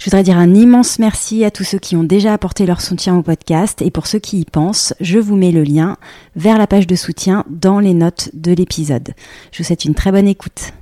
[0.00, 3.18] Je voudrais dire un immense merci à tous ceux qui ont déjà apporté leur soutien
[3.18, 5.98] au podcast et pour ceux qui y pensent, je vous mets le lien
[6.36, 9.10] vers la page de soutien dans les notes de l'épisode.
[9.52, 10.72] Je vous souhaite une très bonne écoute.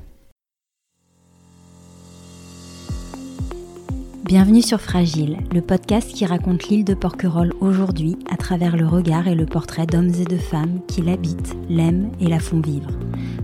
[4.24, 9.26] Bienvenue sur Fragile, le podcast qui raconte l'île de Porquerolles aujourd'hui à travers le regard
[9.26, 12.90] et le portrait d'hommes et de femmes qui l'habitent, l'aiment et la font vivre.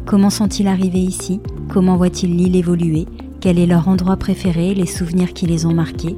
[0.06, 1.40] Comment sont-ils arrivés ici?
[1.68, 3.06] Comment voient-ils l'île évoluer?
[3.44, 6.16] Quel est leur endroit préféré, les souvenirs qui les ont marqués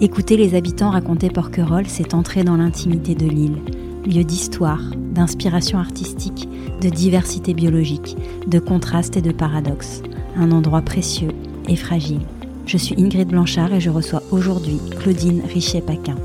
[0.00, 3.58] Écouter les habitants raconter Porquerolles, c'est entrer dans l'intimité de l'île,
[4.04, 6.48] lieu d'histoire, d'inspiration artistique,
[6.80, 8.16] de diversité biologique,
[8.48, 10.02] de contraste et de paradoxe,
[10.34, 11.30] un endroit précieux
[11.68, 12.22] et fragile.
[12.66, 16.16] Je suis Ingrid Blanchard et je reçois aujourd'hui Claudine Richet-Paquin.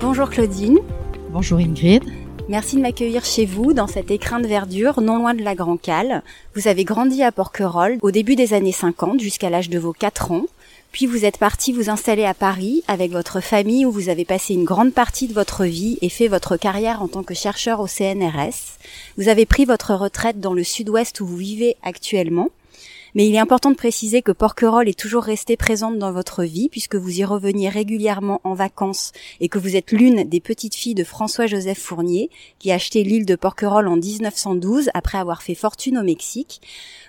[0.00, 0.78] Bonjour Claudine.
[1.30, 2.02] Bonjour Ingrid.
[2.48, 5.76] Merci de m'accueillir chez vous dans cet écrin de verdure non loin de la Grand
[5.76, 6.22] Cale.
[6.54, 10.32] Vous avez grandi à Porquerolles au début des années 50 jusqu'à l'âge de vos 4
[10.32, 10.46] ans.
[10.90, 14.54] Puis vous êtes parti vous installer à Paris avec votre famille où vous avez passé
[14.54, 17.86] une grande partie de votre vie et fait votre carrière en tant que chercheur au
[17.86, 18.78] CNRS.
[19.18, 22.48] Vous avez pris votre retraite dans le sud-ouest où vous vivez actuellement.
[23.18, 26.68] Mais il est important de préciser que Porquerolles est toujours restée présente dans votre vie
[26.68, 29.10] puisque vous y reveniez régulièrement en vacances
[29.40, 33.26] et que vous êtes l'une des petites filles de François-Joseph Fournier qui a acheté l'île
[33.26, 36.60] de Porquerolles en 1912 après avoir fait fortune au Mexique.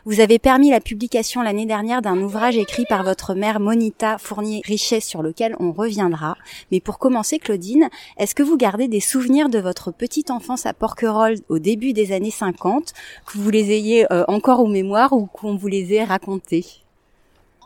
[0.06, 5.02] Vous avez permis la publication l'année dernière d'un ouvrage écrit par votre mère Monita Fournier-Richet
[5.02, 6.38] sur lequel on reviendra.
[6.72, 10.74] Mais pour commencer, Claudine, est-ce que vous gardez des souvenirs de votre petite enfance à
[10.74, 12.94] Porquerolles au début des années 50,
[13.26, 16.66] que vous les ayez euh, encore aux mémoires ou qu'on vous les ait racontés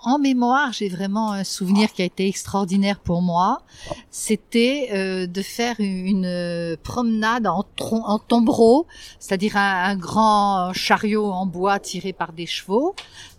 [0.03, 3.62] en mémoire, j'ai vraiment un souvenir qui a été extraordinaire pour moi.
[4.12, 8.86] C'était euh, de faire une, euh, promenade en, en tombereau,
[9.19, 12.96] c'est-à-dire un, grand chariot en bois tiré par des chevaux,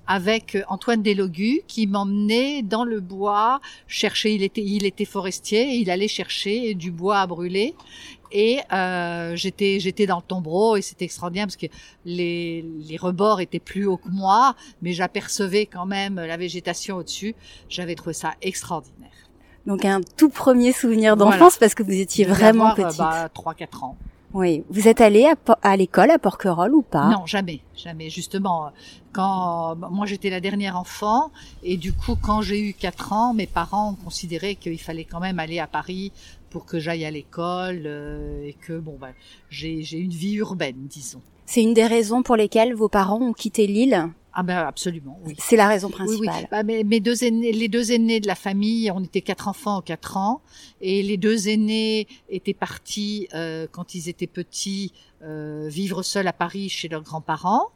[0.06, 4.34] avec Antoine Delogu qui m'emmenait dans le bois chercher.
[4.34, 7.74] Il était, il était forestier, il allait chercher du bois à brûler
[8.34, 11.66] et euh, j'étais j'étais dans le tombereau et c'était extraordinaire parce que
[12.04, 17.36] les, les rebords étaient plus hauts que moi, mais j'apercevais quand même la végétation au-dessus.
[17.68, 19.10] J'avais trouvé ça extraordinaire.
[19.66, 22.98] Donc un tout premier souvenir d'enfance parce que vous étiez vraiment avoir, petite.
[22.98, 23.96] Bah, 3-4 ans.
[24.34, 27.08] Oui, vous êtes allée à, à l'école à Porquerolles ou pas?
[27.08, 28.10] Non, jamais, jamais.
[28.10, 28.72] Justement,
[29.12, 31.30] quand moi j'étais la dernière enfant
[31.62, 35.20] et du coup quand j'ai eu 4 ans, mes parents ont considéré qu'il fallait quand
[35.20, 36.10] même aller à Paris
[36.54, 39.12] pour que j'aille à l'école euh, et que bon ben
[39.50, 41.20] j'ai j'ai une vie urbaine disons.
[41.46, 45.36] C'est une des raisons pour lesquelles vos parents ont quitté l'île ah ben absolument, oui.
[45.38, 46.34] C'est la raison principale.
[46.34, 46.48] Oui, oui.
[46.50, 49.80] Bah, mes, deux aînés, les deux aînés de la famille, on était quatre enfants en
[49.80, 50.42] quatre ans,
[50.80, 54.92] et les deux aînés étaient partis euh, quand ils étaient petits
[55.22, 57.68] euh, vivre seuls à Paris chez leurs grands-parents.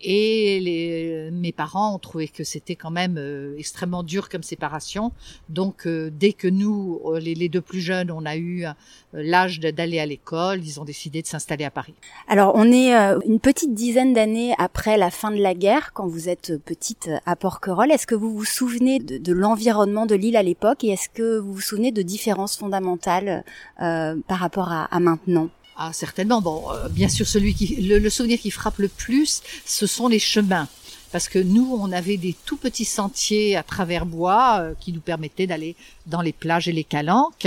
[0.00, 5.12] Et les, mes parents ont trouvé que c'était quand même euh, extrêmement dur comme séparation.
[5.48, 8.64] Donc euh, dès que nous, euh, les, deux plus jeunes, on a eu
[9.12, 11.94] l'âge d'aller à l'école, ils ont décidé de s'installer à Paris.
[12.28, 12.92] Alors on est
[13.26, 17.34] une petite dizaine d'années après la fin de la guerre, quand vous êtes petite à
[17.34, 17.90] Porquerolles.
[17.90, 21.38] Est-ce que vous vous souvenez de, de l'environnement de l'île à l'époque et est-ce que
[21.38, 23.44] vous vous souvenez de différences fondamentales
[23.78, 25.48] par rapport à, à maintenant?
[25.80, 26.40] Ah, certainement.
[26.40, 30.18] Bon, euh, bien sûr, celui qui, le, souvenir qui frappe le plus, ce sont les
[30.18, 30.66] chemins.
[31.12, 35.00] Parce que nous, on avait des tout petits sentiers à travers bois euh, qui nous
[35.00, 37.46] permettaient d'aller dans les plages et les calanques.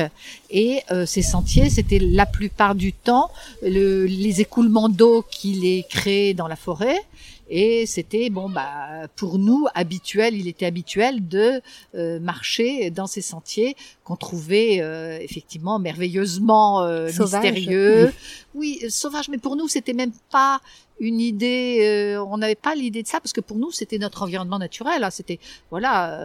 [0.49, 3.29] Et euh, ces sentiers, c'était la plupart du temps
[3.61, 7.05] le, les écoulements d'eau qui les créaient dans la forêt
[7.53, 11.61] et c'était bon bah pour nous habituel, il était habituel de
[11.95, 18.13] euh, marcher dans ces sentiers qu'on trouvait euh, effectivement merveilleusement euh, mystérieux.
[18.55, 18.79] Oui.
[18.87, 20.61] sauvage, mais pour nous c'était même pas
[21.01, 22.17] une idée.
[22.25, 25.03] on n'avait pas l'idée de ça parce que pour nous c'était notre environnement naturel.
[25.03, 25.39] Hein, c'était
[25.71, 26.17] voilà,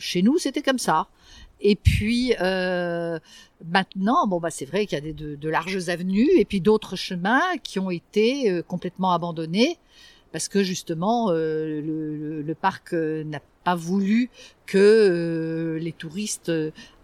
[0.00, 1.06] chez nous c'était comme ça.
[1.60, 3.20] Et puis euh,
[3.70, 6.60] maintenant, bon bah c'est vrai qu'il y a des, de, de, larges avenues et puis
[6.60, 9.78] d'autres chemins qui ont été complètement abandonnés
[10.32, 14.30] parce que justement euh, le, parc euh, n'a pas voulu
[14.72, 16.50] que les touristes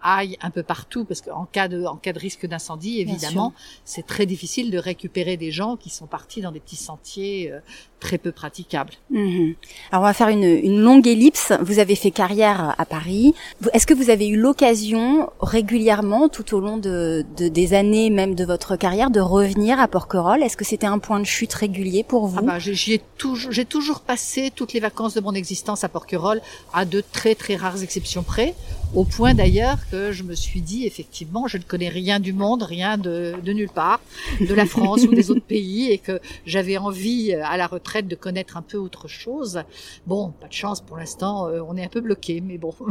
[0.03, 3.53] aillent un peu partout parce qu'en cas de en cas de risque d'incendie évidemment
[3.85, 7.59] c'est très difficile de récupérer des gens qui sont partis dans des petits sentiers euh,
[8.01, 8.93] très peu praticables.
[9.11, 9.55] Mhm.
[9.91, 11.53] Alors on va faire une, une, longue ellipse.
[11.61, 13.35] Vous avez fait carrière à Paris.
[13.73, 18.37] Est-ce que vous avez eu l'occasion régulièrement tout au long de, de, des années même
[18.37, 20.45] de votre carrière de revenir à Porquerolles?
[20.45, 22.39] Est-ce que c'était un point de chute régulier pour vous?
[22.39, 26.41] Ah bah, J'ai toujours j'ai toujours passé toutes les vacances de mon existence à Porquerolles
[26.73, 28.55] à de très très rares exceptions près,
[28.95, 32.63] au point d'ailleurs que je me suis dit effectivement, je ne connais rien du monde,
[32.63, 34.01] rien de, de nulle part,
[34.41, 38.15] de la France ou des autres pays, et que j'avais envie à la retraite de
[38.15, 39.63] connaître un peu autre chose.
[40.07, 42.75] Bon, pas de chance pour l'instant, euh, on est un peu bloqué, mais bon.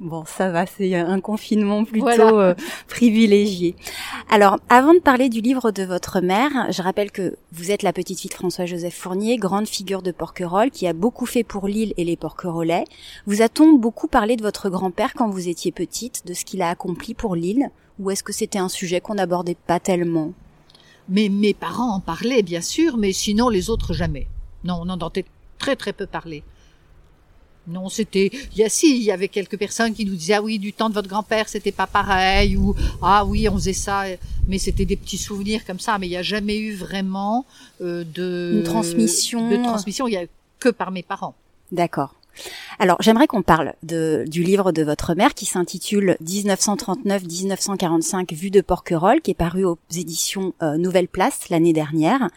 [0.00, 2.54] Bon, ça va, c'est un confinement plutôt euh,
[2.88, 3.76] privilégié.
[4.28, 7.92] Alors, avant de parler du livre de votre mère, je rappelle que vous êtes la
[7.92, 11.94] petite fille de François-Joseph Fournier, grande figure de Porquerolles, qui a beaucoup fait pour l'île
[11.98, 12.82] et les Porquerolais.
[13.26, 16.70] Vous a-t-on beaucoup parlé de votre grand-père quand vous étiez petite, de ce qu'il a
[16.70, 20.32] accompli pour l'île, ou est-ce que c'était un sujet qu'on n'abordait pas tellement?
[21.08, 24.28] Mais mes parents en parlaient, bien sûr, mais sinon les autres jamais.
[24.64, 25.24] Non, on en entendait
[25.58, 26.42] très très peu parler.
[27.68, 30.42] Non, c'était, il y a si, il y avait quelques personnes qui nous disaient, ah
[30.42, 34.04] oui, du temps de votre grand-père, c'était pas pareil, ou, ah oui, on faisait ça,
[34.48, 37.46] mais c'était des petits souvenirs comme ça, mais il n'y a jamais eu vraiment
[37.80, 38.54] euh, de...
[38.58, 39.48] Une transmission.
[39.48, 40.24] De transmission, il y a
[40.58, 41.36] que par mes parents.
[41.70, 42.14] D'accord.
[42.78, 49.20] Alors, j'aimerais qu'on parle du livre de votre mère qui s'intitule 1939-1945 Vue de Porquerolles,
[49.20, 52.28] qui est paru aux éditions euh, Nouvelle Place l'année dernière.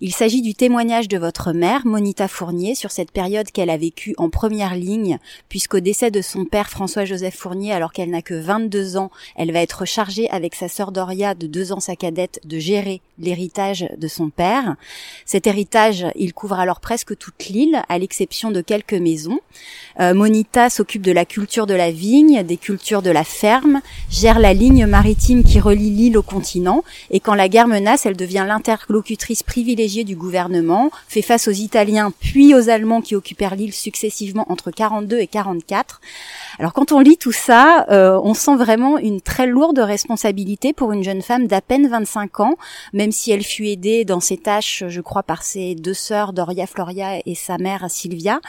[0.00, 4.14] Il s'agit du témoignage de votre mère, Monita Fournier, sur cette période qu'elle a vécue
[4.16, 5.18] en première ligne,
[5.48, 9.60] puisqu'au décès de son père François-Joseph Fournier, alors qu'elle n'a que 22 ans, elle va
[9.60, 14.08] être chargée avec sa sœur Doria de deux ans sa cadette de gérer l'héritage de
[14.08, 14.76] son père.
[15.26, 19.39] Cet héritage, il couvre alors presque toute l'île, à l'exception de quelques maisons.
[19.98, 24.38] Euh, Monita s'occupe de la culture de la vigne, des cultures de la ferme, gère
[24.38, 28.44] la ligne maritime qui relie l'île au continent, et quand la guerre menace, elle devient
[28.46, 34.50] l'interlocutrice privilégiée du gouvernement, fait face aux Italiens puis aux Allemands qui occupèrent l'île successivement
[34.50, 36.00] entre 42 et 44.
[36.60, 40.92] Alors quand on lit tout ça, euh, on sent vraiment une très lourde responsabilité pour
[40.92, 42.54] une jeune femme d'à peine 25 ans,
[42.92, 46.66] même si elle fut aidée dans ses tâches, je crois, par ses deux sœurs, Doria
[46.66, 48.42] Floria et sa mère Sylvia.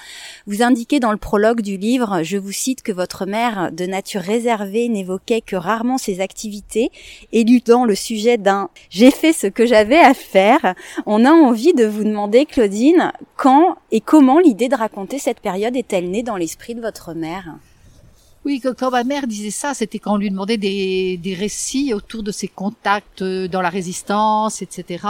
[0.46, 4.20] Vous indiquez dans le prologue du livre, je vous cite que votre mère, de nature
[4.20, 6.92] réservée, n'évoquait que rarement ses activités,
[7.32, 10.76] éludant le sujet d'un j'ai fait ce que j'avais à faire.
[11.06, 15.78] On a envie de vous demander, Claudine, quand et comment l'idée de raconter cette période
[15.78, 17.56] est-elle née dans l'esprit de votre mère?
[18.44, 22.24] Oui, quand ma mère disait ça, c'était quand on lui demandait des, des récits autour
[22.24, 25.06] de ses contacts euh, dans la résistance, etc.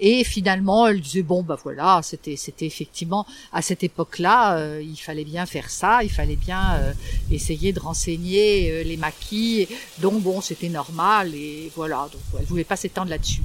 [0.00, 4.98] Et finalement, elle disait bon, bah voilà, c'était c'était effectivement à cette époque-là, euh, il
[4.98, 6.92] fallait bien faire ça, il fallait bien euh,
[7.30, 9.66] essayer de renseigner les maquis.
[10.00, 12.08] Donc bon, c'était normal et voilà.
[12.12, 13.42] Donc elle voulait pas s'étendre là-dessus.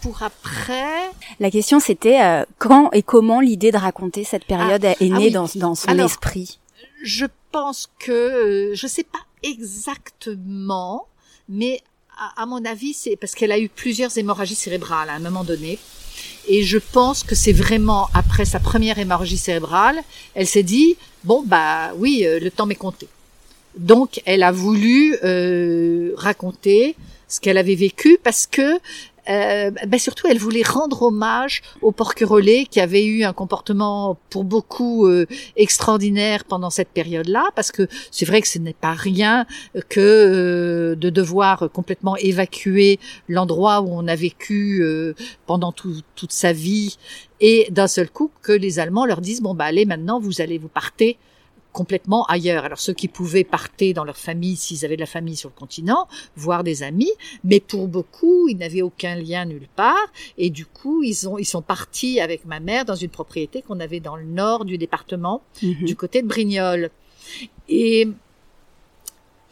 [0.00, 1.10] pour après.
[1.38, 5.46] La question c'était quand et comment l'idée de raconter cette période ah, est née dans,
[5.54, 6.58] dans son esprit?
[7.02, 11.06] Je pense que euh, je sais pas exactement,
[11.48, 11.80] mais
[12.36, 15.78] à, mon avis, c'est parce qu'elle a eu plusieurs hémorragies cérébrales à un moment donné.
[16.48, 20.00] Et je pense que c'est vraiment après sa première hémorragie cérébrale,
[20.34, 23.08] elle s'est dit bon bah oui, euh, le temps m'est compté.
[23.76, 26.96] Donc elle a voulu euh, raconter
[27.28, 28.78] ce qu'elle avait vécu parce que
[29.28, 34.44] euh, ben surtout, elle voulait rendre hommage aux porquerolais qui avaient eu un comportement pour
[34.44, 35.26] beaucoup euh,
[35.56, 39.46] extraordinaire pendant cette période-là, parce que c'est vrai que ce n'est pas rien
[39.88, 42.98] que euh, de devoir complètement évacuer
[43.28, 45.14] l'endroit où on a vécu euh,
[45.46, 46.96] pendant toute sa vie,
[47.40, 50.58] et d'un seul coup que les Allemands leur disent bon bah allez maintenant vous allez
[50.58, 51.18] vous partez
[51.76, 52.64] complètement ailleurs.
[52.64, 55.54] Alors ceux qui pouvaient partir dans leur famille, s'ils avaient de la famille sur le
[55.54, 57.12] continent, voir des amis,
[57.44, 61.44] mais pour beaucoup, ils n'avaient aucun lien nulle part, et du coup, ils ont ils
[61.44, 65.42] sont partis avec ma mère dans une propriété qu'on avait dans le nord du département,
[65.62, 65.84] mhm.
[65.84, 66.88] du côté de Brignoles.
[67.68, 68.08] Et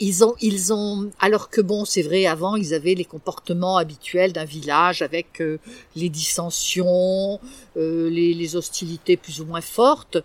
[0.01, 4.33] ils ont, ils ont, alors que bon, c'est vrai, avant, ils avaient les comportements habituels
[4.33, 5.59] d'un village avec euh,
[5.95, 7.39] les dissensions,
[7.77, 10.19] euh, les, les, hostilités plus ou moins fortes.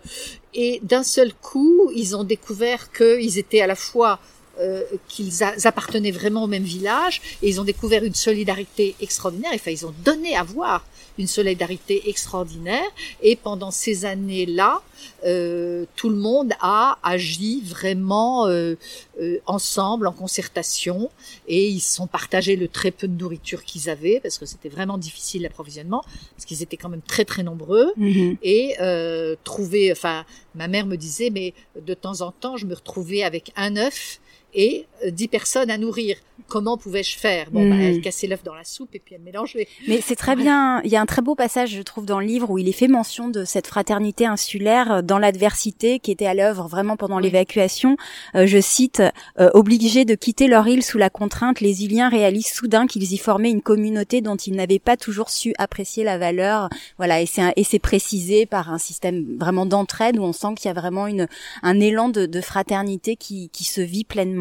[0.54, 4.18] Et d'un seul coup, ils ont découvert qu'ils étaient à la fois
[4.60, 9.52] euh, qu'ils appartenaient vraiment au même village et ils ont découvert une solidarité extraordinaire.
[9.54, 10.84] Enfin, ils ont donné à voir
[11.18, 12.88] une solidarité extraordinaire.
[13.22, 14.82] Et pendant ces années-là,
[15.26, 18.74] euh, tout le monde a agi vraiment euh,
[19.20, 21.10] euh, ensemble, en concertation,
[21.48, 24.68] et ils se sont partagés le très peu de nourriture qu'ils avaient, parce que c'était
[24.68, 26.02] vraiment difficile l'approvisionnement,
[26.36, 28.36] parce qu'ils étaient quand même très très nombreux, Mhm.
[28.42, 30.24] et euh, trouver, enfin,
[30.54, 34.20] ma mère me disait, mais de temps en temps, je me retrouvais avec un œuf
[34.54, 36.16] et euh, dix personnes à nourrir.
[36.48, 37.50] Comment pouvais-je faire?
[37.52, 39.68] Bon, bah, elle cassait l'œuf dans la soupe et puis elle mélangeait.
[39.86, 40.80] Mais c'est très bien.
[40.84, 42.72] Il y a un très beau passage, je trouve, dans le livre où il est
[42.72, 47.18] fait mention de cette fraternité insulaire euh, dans l'adversité qui était à l'œuvre vraiment pendant
[47.18, 47.24] Oui.
[47.24, 47.96] l'évacuation.
[48.34, 49.02] Euh, je cite
[49.38, 53.18] euh, Obligés de quitter leur île sous la contrainte, les Iliens réalisent soudain qu'ils y
[53.18, 56.68] formaient une communauté dont ils n'avaient pas toujours su apprécier la valeur.
[56.96, 60.54] Voilà, et c'est un- et c'est précisé par un système vraiment d'entraide où on sent
[60.56, 61.28] qu'il y a vraiment une
[61.62, 64.39] un élan de, de fraternité qui qui se vit pleinement.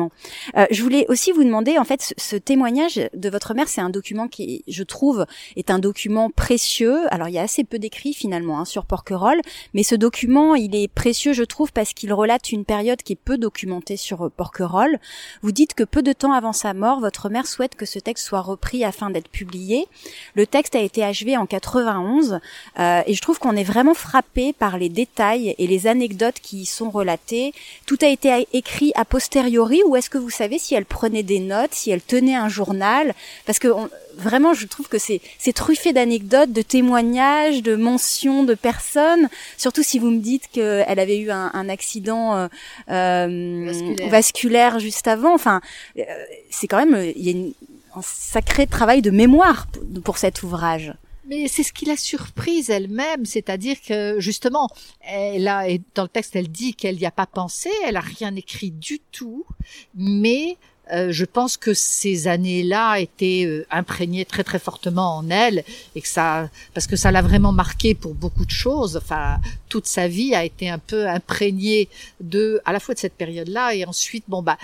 [0.57, 3.89] Euh, je voulais aussi vous demander, en fait, ce, témoignage de votre mère, c'est un
[3.89, 5.25] document qui, je trouve,
[5.55, 7.11] est un document précieux.
[7.13, 9.41] Alors, il y a assez peu d'écrits finalement hein, sur Porquerolles,
[9.73, 13.19] mais ce document, il est précieux, je trouve, parce qu'il relate une période qui est
[13.23, 14.99] peu documentée sur euh, Porquerolles.
[15.41, 18.25] Vous dites que peu de temps avant sa mort, votre mère souhaite que ce texte
[18.25, 19.87] soit repris afin d'être publié.
[20.35, 22.39] Le texte a été achevé en 91,
[22.79, 26.61] euh, et je trouve qu'on est vraiment frappé par les détails et les anecdotes qui
[26.61, 27.53] y sont relatées.
[27.85, 31.39] Tout a été écrit a posteriori, ou est-ce que vous savez si elle prenait des
[31.39, 33.13] notes, si elle tenait un journal?
[33.45, 35.21] Parce que on- vraiment, je trouve que c'est
[35.53, 39.29] truffé d'anecdotes, de témoignages, de mentions de personnes.
[39.57, 42.47] Surtout si vous me dites qu'elle avait eu un, un accident euh,
[42.89, 44.09] euh, Vasculaire.
[44.09, 45.33] vasculaire juste avant.
[45.33, 45.61] Enfin,
[45.97, 46.03] euh,
[46.49, 47.53] c'est quand même il y a une-
[47.95, 50.93] un sacré travail de mémoire pour, pour cet ouvrage.
[51.29, 54.67] Mais c'est ce qui l'a surprise elle-même, c'est-à-dire que justement,
[55.01, 58.35] elle a, dans le texte, elle dit qu'elle n'y a pas pensé, elle a rien
[58.35, 59.45] écrit du tout,
[59.93, 60.57] mais
[60.91, 66.01] euh, je pense que ces années-là étaient euh, imprégnées très très fortement en elle et
[66.01, 68.97] que ça, parce que ça l'a vraiment marqué pour beaucoup de choses.
[68.97, 71.89] Enfin, toute sa vie a été un peu imprégnée
[72.21, 74.57] de, à la fois de cette période-là et ensuite, bon bah,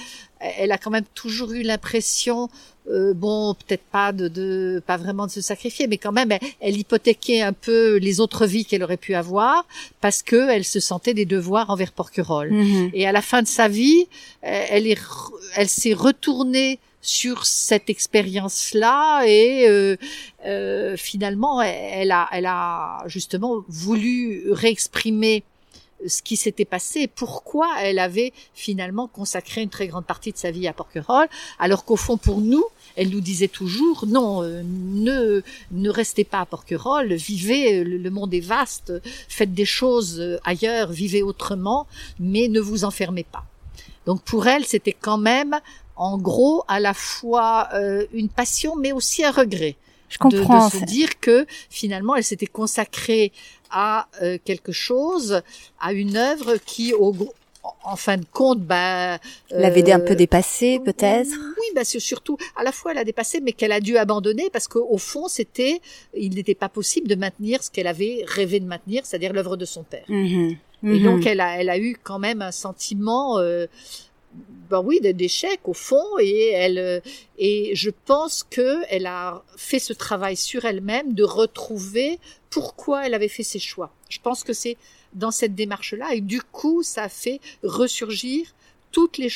[0.57, 2.49] elle a quand même toujours eu l'impression
[2.87, 6.39] euh, bon, peut-être pas de, de, pas vraiment de se sacrifier, mais quand même, elle,
[6.59, 9.65] elle hypothéquait un peu les autres vies qu'elle aurait pu avoir
[10.01, 12.51] parce que elle se sentait des devoirs envers Porquerolles.
[12.51, 12.91] Mhm.
[12.93, 14.07] Et à la fin de sa vie,
[14.41, 14.99] elle est,
[15.55, 19.95] elle s'est retournée sur cette expérience-là et euh,
[20.45, 25.43] euh, finalement, elle a, elle a justement voulu réexprimer
[26.07, 30.51] ce qui s'était passé, pourquoi elle avait finalement consacré une très grande partie de sa
[30.51, 32.63] vie à Porquerolles, alors qu'au fond, pour nous,
[32.95, 37.97] elle nous disait toujours non, euh, ne ne restez pas à Porquerolles, vivez, euh, le,
[37.97, 38.93] le monde est vaste,
[39.29, 41.87] faites des choses euh, ailleurs, vivez autrement,
[42.19, 43.45] mais ne vous enfermez pas.
[44.05, 45.59] Donc pour elle, c'était quand même,
[45.95, 49.75] en gros, à la fois euh, une passion, mais aussi un regret
[50.09, 50.67] Je de, comprends.
[50.67, 53.31] de se dire que finalement elle s'était consacrée
[53.69, 55.41] à euh, quelque chose,
[55.79, 57.13] à une œuvre qui, au,
[57.83, 59.19] en fin de compte, bah,
[59.51, 61.29] L'avait un euh, peu dépassé, peut-être.
[61.29, 64.67] Oui, bah surtout, à la fois elle a dépassé, mais qu'elle a dû abandonner parce
[64.67, 65.81] qu'au fond, c'était,
[66.15, 69.65] il n'était pas possible de maintenir ce qu'elle avait rêvé de maintenir, c'est-à-dire l'œuvre de
[69.65, 70.05] son père.
[70.09, 70.57] Mhm.
[70.83, 73.65] Et donc elle a, elle a eu quand même un sentiment, euh,
[74.69, 76.17] ben oui, d- d'échec au fond.
[76.19, 76.99] Et elle, euh,
[77.37, 83.13] et je pense que elle a fait ce travail sur elle-même de retrouver pourquoi elle
[83.13, 83.91] avait fait ses choix.
[84.09, 84.77] Je pense que c'est
[85.13, 88.47] dans cette démarche-là, et du coup, ça a fait ressurgir
[88.91, 89.29] toutes les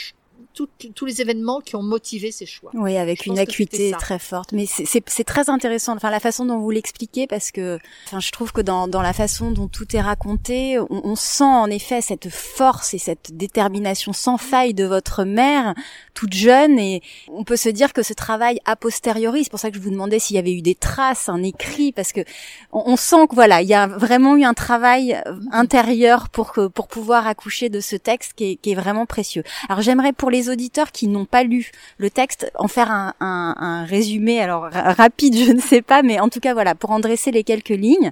[0.53, 2.71] tous les événements qui ont motivé ses choix.
[2.73, 4.51] Oui, avec Je une acuité très forte.
[4.51, 7.77] Mais c'est- très intéressant, enfin la façon dont vous l'expliquez, parce que,
[8.07, 11.43] enfin, je trouve que dans dans la façon dont tout est raconté, on, on sent
[11.43, 15.75] en effet cette force et cette détermination sans faille de votre mère,
[16.13, 19.69] toute jeune, et on peut se dire que ce travail a posteriori, c'est pour ça
[19.69, 22.21] que je vous demandais s'il y avait eu des traces, un écrit, parce que
[22.71, 26.51] on, on sent que voilà, il y a vraiment eu un travail euh, intérieur pour
[26.53, 29.43] que pour pouvoir accoucher de ce texte qui est, qui est vraiment précieux.
[29.67, 34.39] Alors j'aimerais pour les auditeurs qui n'ont pas lu le texte en faire un, résumé,
[34.41, 37.31] alors ra- rapide, je ne sais pas, mais en tout cas voilà, pour en dresser
[37.31, 38.11] les quelques lignes.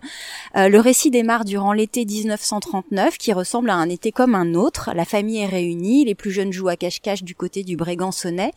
[0.55, 4.91] Euh, le récit démarre durant l'été 1939, qui ressemble à un été comme un autre.
[4.95, 8.51] La famille est réunie, les plus jeunes jouent à cache-cache du côté du Brégançonnet,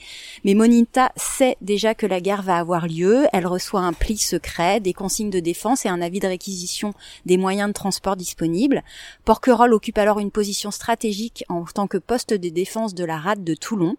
[0.45, 3.27] mais Monita sait déjà que la guerre va avoir lieu.
[3.33, 6.93] Elle reçoit un pli secret, des consignes de défense et un avis de réquisition
[7.27, 8.83] des moyens de transport disponibles.
[9.25, 13.45] Porquerolles occupe alors une position stratégique en tant que poste de défense de la rade
[13.45, 13.97] de Toulon.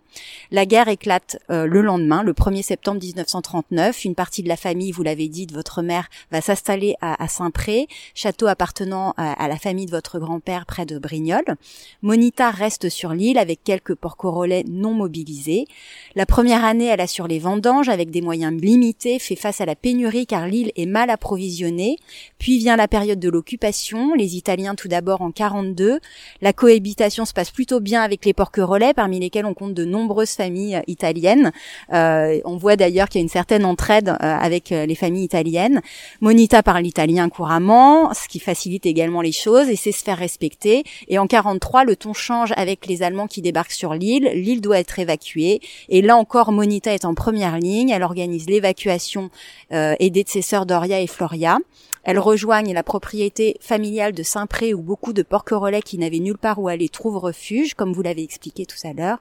[0.52, 4.06] La guerre éclate euh, le lendemain, le 1er septembre 1939.
[4.06, 7.88] Une partie de la famille, vous l'avez dit, de votre mère va s'installer à, Saint-Pré,
[8.16, 11.56] château appartenant à, la famille de votre grand-père près de Brignoles.
[12.02, 15.68] Monita reste sur l'île avec quelques porquerolais non mobilisés.
[16.16, 19.76] La première année, elle assure les vendanges avec des moyens limités, fait face à la
[19.76, 21.98] pénurie car l'île est mal approvisionnée.
[22.38, 26.00] Puis vient la période de l'occupation, les Italiens tout d'abord en 42.
[26.42, 30.32] La cohabitation se passe plutôt bien avec les porquerolais, parmi lesquels on compte de nombreuses
[30.32, 31.52] familles italiennes.
[31.92, 35.82] on voit d'ailleurs qu'il y a une certaine entraide avec les familles italiennes.
[36.22, 40.84] Monita parle italien couramment, ce qui facilite également les choses et sait se faire respecter.
[41.08, 44.30] Et en 43, le ton change avec les Allemands qui débarquent sur l'île.
[44.34, 45.62] L'île doit être évacuée.
[45.90, 47.90] Et là encore, Monita est en première ligne.
[47.90, 49.30] Elle organise l'évacuation
[49.74, 51.60] euh, aidée de ses sœurs Doria et Floria.
[52.04, 56.60] Elles rejoignent la propriété familiale de Saint-Pré où beaucoup de porquerolais qui n'avaient nulle part
[56.60, 59.20] où aller trouvent refuge, comme vous l'avez expliqué tout à l'heure.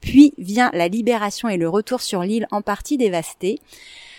[0.00, 3.58] Puis vient la libération et le retour sur l'île en partie dévastée.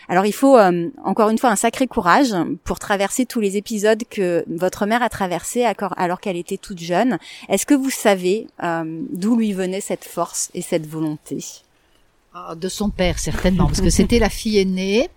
[0.10, 4.04] Alors il faut euh, encore une fois un sacré courage pour traverser tous les épisodes
[4.10, 5.66] que votre mère a traversés
[5.98, 7.18] alors qu'elle était toute jeune.
[7.50, 11.44] Est-ce que vous savez euh, d'où lui venait cette force et cette volonté?
[12.34, 15.10] Ah, De son père certainement, parce que c'était la fille aînée.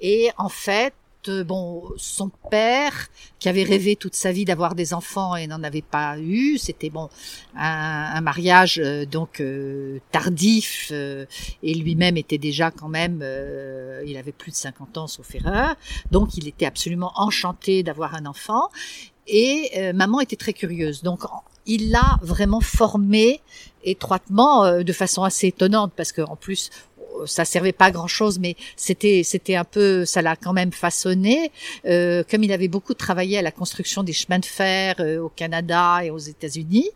[0.00, 0.92] Et en fait,
[1.30, 5.82] bon, son père, qui avait rêvé toute sa vie d'avoir des enfants et n'en avait
[5.82, 7.08] pas eu, c'était bon
[7.56, 11.26] un, mariage euh, donc euh, tardif euh,
[11.62, 13.24] et lui-même était déjà quand même,
[14.06, 15.76] il avait plus de 50 ans sauf erreur,
[16.10, 18.68] donc il était absolument enchanté d'avoir un enfant.
[19.28, 21.22] Et maman était très curieuse, donc
[21.66, 23.40] il l'a vraiment formé
[23.82, 26.70] étroitement de façon assez étonnante parce qu'en plus
[27.26, 30.72] ça servait pas à grand chose, mais c'était c'était un peu, ça l'a quand même
[30.72, 31.50] façonné.
[31.86, 35.28] Euh, comme il avait beaucoup travaillé à la construction des chemins de fer euh, au
[35.28, 36.90] Canada et aux États-Unis,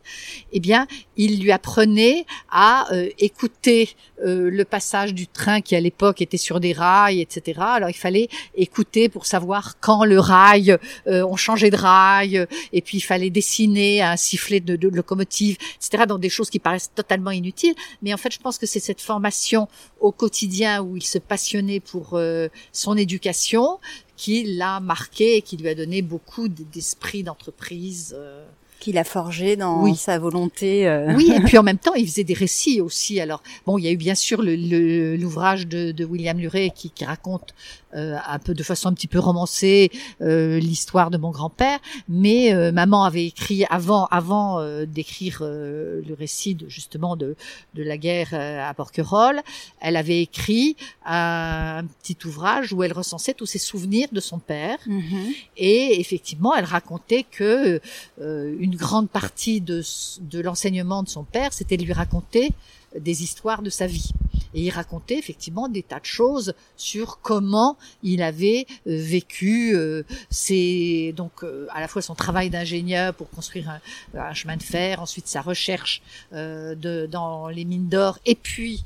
[0.52, 0.86] eh bien,
[1.16, 3.90] il lui apprenait à euh, écouter
[4.24, 7.60] euh, le passage du train qui à l'époque était sur des rails, etc.
[7.60, 12.98] Alors il fallait écouter pour savoir quand le rail, on changeait de rail, et puis
[12.98, 16.04] il fallait dessiner un sifflet de, de locomotive, etc.
[16.06, 19.00] Dans des choses qui paraissent totalement inutiles, mais en fait, je pense que c'est cette
[19.00, 19.68] formation
[20.12, 23.78] quotidien où il se passionnait pour euh, son éducation
[24.16, 28.14] qui l'a marqué et qui lui a donné beaucoup d'esprit d'entreprise.
[28.18, 28.44] Euh.
[28.78, 30.88] Qu'il a forgé dans sa volonté.
[30.88, 31.14] Euh.
[31.14, 33.20] Oui, et puis en même temps, il faisait des récits aussi.
[33.20, 37.04] Alors, bon, il y a eu bien sûr l'ouvrage de, de, William Luray qui, qui
[37.04, 37.54] raconte
[37.92, 41.78] un peu de façon un petit peu romancée euh, l'histoire de mon grand-père,
[42.08, 47.36] mais euh, maman avait écrit avant avant d'écrire le récit de, justement de
[47.74, 49.42] de la guerre à Porquerolles,
[49.80, 54.78] elle avait écrit un, petit ouvrage où elle recensait tous ses souvenirs de son père
[54.86, 55.34] mm-hmm.
[55.56, 57.80] et effectivement elle racontait que
[58.18, 59.82] une grande partie de
[60.20, 62.52] de l'enseignement de son père c'était de lui raconter
[62.98, 64.12] des histoires de sa vie.
[64.54, 70.02] Et il racontait effectivement des tas de choses sur comment il avait euh, vécu euh,
[70.28, 73.80] ses, donc euh, à la fois son travail d'ingénieur pour construire
[74.14, 78.84] un, chemin de fer, ensuite sa recherche de, dans les mines d'or, et puis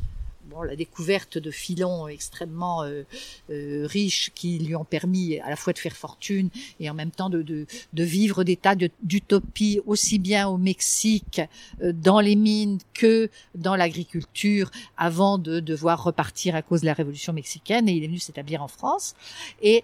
[0.62, 3.02] la découverte de filons extrêmement euh,
[3.50, 7.10] euh, riches qui lui ont permis à la fois de faire fortune et en même
[7.10, 11.40] temps de, de, de vivre des tas d'utopies aussi bien au Mexique,
[11.82, 16.94] euh, dans les mines que dans l'agriculture, avant de devoir repartir à cause de la
[16.94, 17.88] révolution mexicaine.
[17.88, 19.14] Et il est venu s'établir en France.
[19.62, 19.82] Et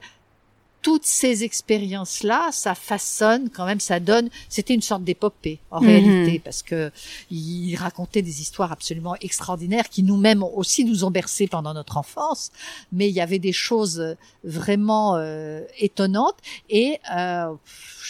[0.83, 4.31] toutes ces expériences-là, ça façonne quand même, ça donne.
[4.49, 5.87] C'était une sorte d'épopée en mhm.
[5.87, 6.91] réalité, parce que
[7.31, 12.51] il racontait des histoires absolument extraordinaires qui nous-mêmes aussi nous ont bercés pendant notre enfance.
[12.93, 16.37] Mais il y avait des choses vraiment euh, étonnantes
[16.69, 17.55] et euh,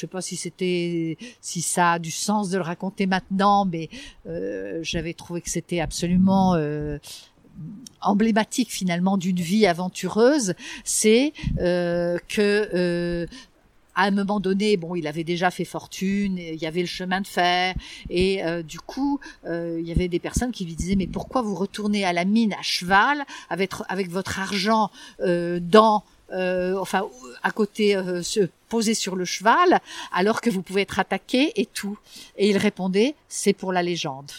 [0.00, 3.90] je sais pas si c'était, si ça a du sens de le raconter maintenant, mais
[4.26, 6.98] euh, j'avais trouvé que c'était absolument euh,
[8.00, 13.26] emblématique finalement d'une vie aventureuse, c'est euh, que euh,
[13.94, 17.20] à un moment donné, bon, il avait déjà fait fortune, il y avait le chemin
[17.20, 17.74] de fer,
[18.08, 21.54] et euh, du coup, il y avait des personnes qui lui disaient mais pourquoi vous
[21.54, 24.90] retournez à la mine à cheval avec avec votre argent
[25.60, 27.04] dans enfin
[27.42, 29.80] à côté se poser sur le cheval
[30.12, 31.98] alors que vous pouvez être attaqué et tout.
[32.36, 34.30] Et il répondait c'est pour la légende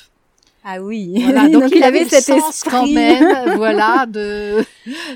[0.63, 1.13] ah oui.
[1.23, 4.63] Voilà, donc, il, avait, cet sens quand même, voilà, de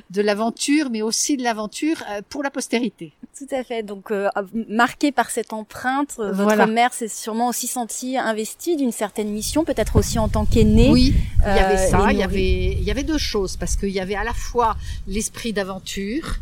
[0.09, 3.13] de l'aventure, mais aussi de l'aventure euh, pour la postérité.
[3.37, 3.83] Tout à fait.
[3.83, 4.29] Donc euh,
[4.69, 9.63] marqué par cette empreinte, euh, votre mère s'est sûrement aussi sentie investie d'une certaine mission,
[9.63, 10.89] peut-être aussi en tant qu'aînée.
[10.89, 12.11] Oui, il y avait ça.
[12.11, 14.75] Il y avait il y avait deux choses parce qu'il y avait à la fois
[15.07, 16.37] l'esprit d'aventure.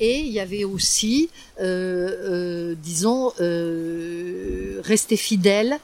[0.00, 1.30] Et il y avait aussi,
[2.82, 3.32] disons,
[4.82, 5.78] rester fidèle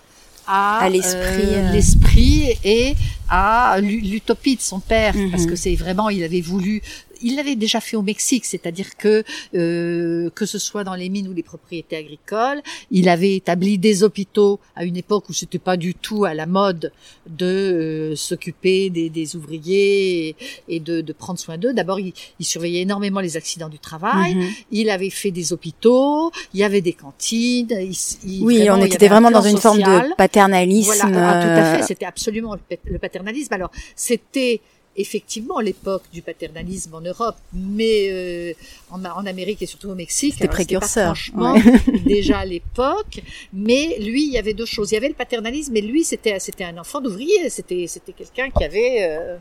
[0.51, 2.95] à, l'esprit euh, l'esprit et
[3.29, 5.51] à l'utopie de son père parce mhm.
[5.51, 6.83] que c'est vraiment il avait voulu
[7.23, 11.29] il l'avait déjà fait au Mexique, c'est-à-dire que euh, que ce soit dans les mines
[11.29, 15.77] ou les propriétés agricoles, il avait établi des hôpitaux à une époque où c'était pas
[15.77, 16.93] du tout à la mode
[17.29, 20.35] de euh, s'occuper des, des, ouvriers
[20.69, 21.73] et, de, de, prendre soin d'eux.
[21.73, 24.35] D'abord, il, il, surveillait énormément les accidents du travail.
[24.35, 24.49] Mhm.
[24.73, 27.69] Il avait fait des hôpitaux, il y avait des cantines.
[27.71, 30.93] Il, oui, on était vraiment dans une forme de paternalisme.
[31.11, 31.83] Voilà, ah, tout à fait.
[31.87, 33.53] C'était absolument le paternalisme.
[33.55, 34.61] Alors, c'était
[35.01, 38.53] effectivement l'époque du paternalisme en Europe, mais euh,
[38.91, 40.35] en, en, Amérique et surtout au Mexique.
[40.35, 41.17] C'était précurseur.
[41.17, 41.55] franchement,
[42.05, 43.23] déjà à l'époque.
[43.53, 44.91] Mais lui, il y avait deux choses.
[44.93, 47.49] Il y avait le paternalisme, mais lui, c'était c'était un enfant d'ouvrier.
[47.51, 49.37] C'était c'était quelqu'un qui avait euh,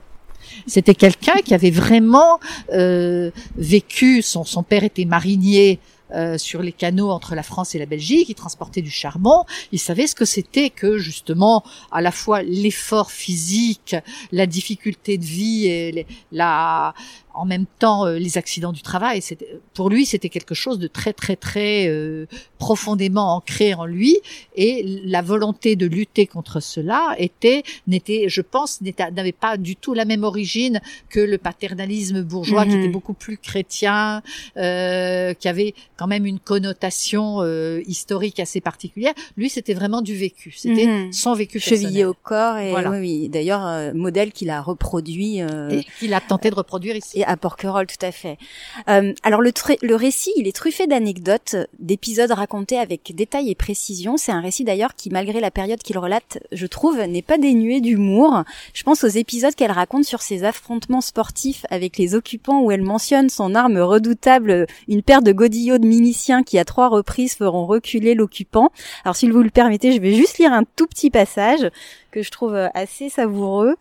[0.68, 2.40] c'était quelqu'un qui avait vraiment
[2.74, 4.22] euh, vécu.
[4.22, 5.80] Son son père était marinier
[6.12, 9.80] euh, sur les canaux entre la France et la Belgique, il transportait du charbon, il
[9.80, 13.96] savait ce que c'était que justement à la fois l'effort physique,
[14.32, 16.94] la difficulté de vie et la
[17.40, 19.22] en même temps euh, les accidents du travail.
[19.74, 22.26] Pour lui, c'était quelque chose de très très très euh,
[22.58, 24.18] profondément ancré en lui,
[24.56, 29.94] et la volonté de lutter contre cela était n'était, je pense, n'avait pas du tout
[29.94, 32.92] la même origine que le paternalisme bourgeois, qui était mhm.
[32.92, 34.22] beaucoup plus chrétien,
[34.58, 39.14] euh, qui avait quand même une connotation euh, historique assez particulière.
[39.38, 40.54] Lui, c'était vraiment du vécu.
[40.58, 41.14] C'était mhm.
[41.14, 43.30] son vécu chevillé au corps et oui, oui.
[43.30, 48.04] d'ailleurs modèle qu'il a reproduit et qu'il a tenté de reproduire ici à Porquerolles, tout
[48.06, 48.38] à fait.
[48.90, 49.52] Euh, alors le,
[49.84, 54.18] le récit, il est truffé d'anecdotes, d'épisodes racontés avec détail et précision.
[54.18, 57.82] C'est un récit d'ailleurs qui, malgré la période qu'il relate, je trouve, n'est pas dénué
[57.82, 58.44] d'humour.
[58.74, 62.82] Je pense aux épisodes qu'elle raconte sur ses affrontements sportifs avec les occupants où elle
[62.82, 67.68] mentionne son arme redoutable, une paire de godillots de miliciens qui à trois reprises feront
[67.68, 68.72] reculer l'occupant.
[69.06, 71.70] Alors si vous le permettez, je vais juste lire un tout petit passage
[72.10, 73.76] que je trouve assez savoureux.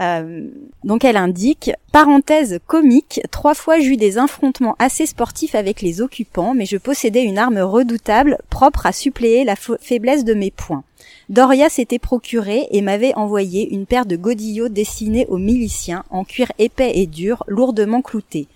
[0.00, 0.48] Euh,
[0.84, 6.54] donc elle indique, parenthèse comique, trois fois j'eus des affrontements assez sportifs avec les occupants,
[6.54, 10.84] mais je possédais une arme redoutable, propre à suppléer la faiblesse de mes poings.
[11.28, 16.50] Doria s'était procuré et m'avait envoyé une paire de godillots destinés aux miliciens, en cuir
[16.58, 18.48] épais et dur, lourdement cloutés.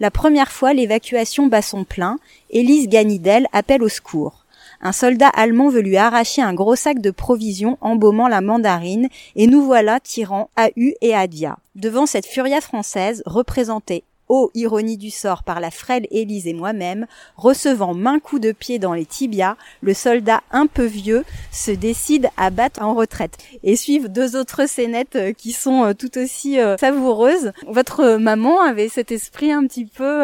[0.00, 2.18] La première fois, l'évacuation bat son plein,
[2.50, 4.39] Élise Ganidel appelle au secours
[4.80, 9.46] un soldat allemand veut lui arracher un gros sac de provisions embaumant la mandarine, et
[9.46, 11.58] nous voilà tirant à U et à Dia.
[11.74, 17.06] Devant cette furia française, représentée ô ironie du sort par la frêle Élise et moi-même,
[17.36, 22.28] recevant main coup de pied dans les tibias, le soldat un peu vieux se décide
[22.36, 23.36] à battre en retraite.
[23.64, 27.52] Et suivent deux autres scénettes euh, qui sont euh, tout aussi euh, savoureuses.
[27.66, 30.20] Votre maman avait cet esprit un petit peu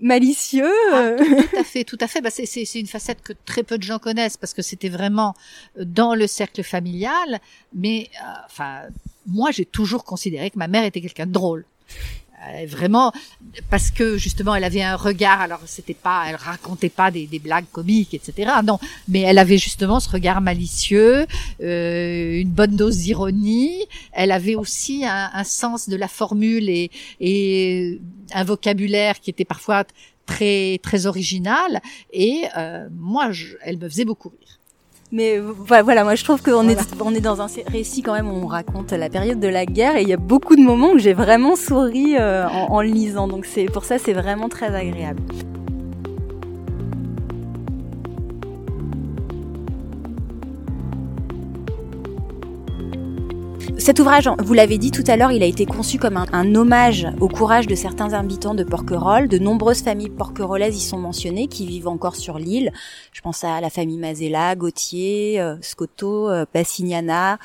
[0.00, 0.70] malicieux.
[0.92, 2.20] Ah, tout, à fait, tout à fait.
[2.20, 5.34] Bah, c'est une facette que très peu de gens connaissent parce que c'était vraiment
[5.78, 7.40] dans le cercle familial.
[7.72, 8.10] Mais
[8.44, 8.82] enfin,
[9.26, 11.64] moi, j'ai toujours considéré que ma mère était quelqu'un de drôle.
[12.46, 13.12] Euh, vraiment
[13.68, 17.40] parce que justement elle avait un regard alors c'était pas elle racontait pas des, des,
[17.40, 18.78] blagues comiques etc non.
[19.08, 21.26] Mais elle avait justement ce regard malicieux
[21.60, 23.84] euh, une bonne dose d'ironie.
[24.12, 28.00] Elle avait aussi un, un, sens de la formule et, et
[28.32, 29.84] un vocabulaire qui était parfois
[30.26, 31.80] très très original.
[32.12, 34.57] Et euh, moi je, elle me faisait beaucoup rire
[35.10, 38.44] mais voilà, moi je trouve qu'on est, on est dans un récit quand même où
[38.44, 40.98] on raconte la période de la guerre et il y a beaucoup de moments où
[40.98, 43.26] j'ai vraiment souri euh, en, en lisant.
[43.26, 45.22] Donc c'est pour ça c'est vraiment très agréable.
[53.78, 57.06] Cet ouvrage, vous l'avez dit tout à l'heure, il a été conçu comme un, hommage
[57.20, 59.28] au courage de certains habitants de Porquerolles.
[59.28, 62.72] De nombreuses familles porquerolaises y sont mentionnées, qui vivent encore sur l'île.
[63.12, 67.38] Je pense à la famille Mazella, Gauthier, euh, Scotto, euh, Bassignana,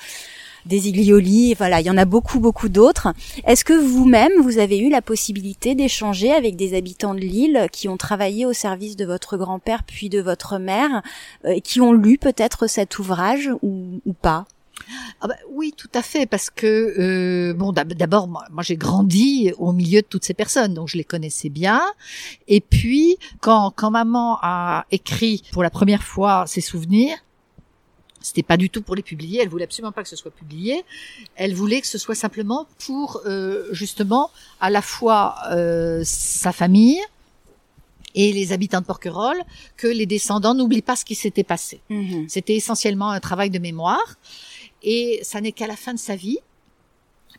[0.65, 3.13] Desiglioli, voilà, il y en a beaucoup, beaucoup d'autres.
[3.46, 7.88] Est-ce que vous-même, vous avez eu la possibilité d'échanger avec des habitants de l'île qui
[7.88, 11.04] ont travaillé au service de votre grand-père puis de votre mère,
[11.46, 14.46] euh, et qui ont lu peut-être cet ouvrage ou pas?
[15.22, 19.72] Ah bah, oui, tout à fait, parce que euh, bon, d'abord, moi, j'ai grandi au
[19.72, 21.82] milieu de toutes ces personnes, donc je les connaissais bien.
[22.48, 27.18] Et puis, quand quand maman a écrit pour la première fois ses souvenirs,
[28.24, 29.42] c'était pas du tout pour les publier.
[29.42, 30.84] Elle voulait absolument pas que ce soit publié.
[31.36, 37.02] Elle voulait que ce soit simplement pour euh, justement à la fois euh, sa famille
[38.16, 39.42] et les habitants de Porquerolles
[39.76, 41.82] que les descendants n'oublient pas ce qui s'était passé.
[41.90, 42.30] Mm-hmm.
[42.30, 44.18] C'était essentiellement un travail de mémoire.
[44.84, 46.39] Et ça n'est qu'à la fin de sa vie,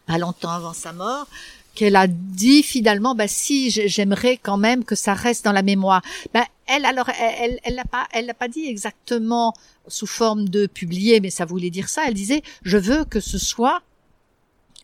[0.06, 1.26] pas longtemps avant sa mort,
[1.74, 6.02] qu'elle a dit finalement, bah si, j'aimerais quand même que ça reste dans la mémoire.
[6.32, 9.52] Bah, elle, alors, elle, elle l'a pas, elle l'a pas dit exactement
[9.88, 12.04] sous forme de publier, mais ça voulait dire ça.
[12.06, 13.82] Elle disait, je veux que ce soit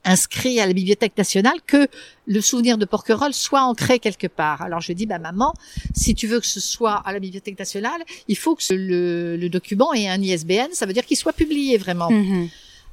[0.05, 1.87] inscrit à la Bibliothèque nationale que
[2.27, 4.63] le souvenir de Porquerolles soit ancré quelque part.
[4.63, 5.53] Alors je dis, bah maman,
[5.95, 9.93] si tu veux que ce soit à la Bibliothèque nationale, il faut que le, document
[9.93, 12.11] ait un ISBN, ça veut dire qu'il soit publié vraiment.
[12.11, 12.49] Mhm.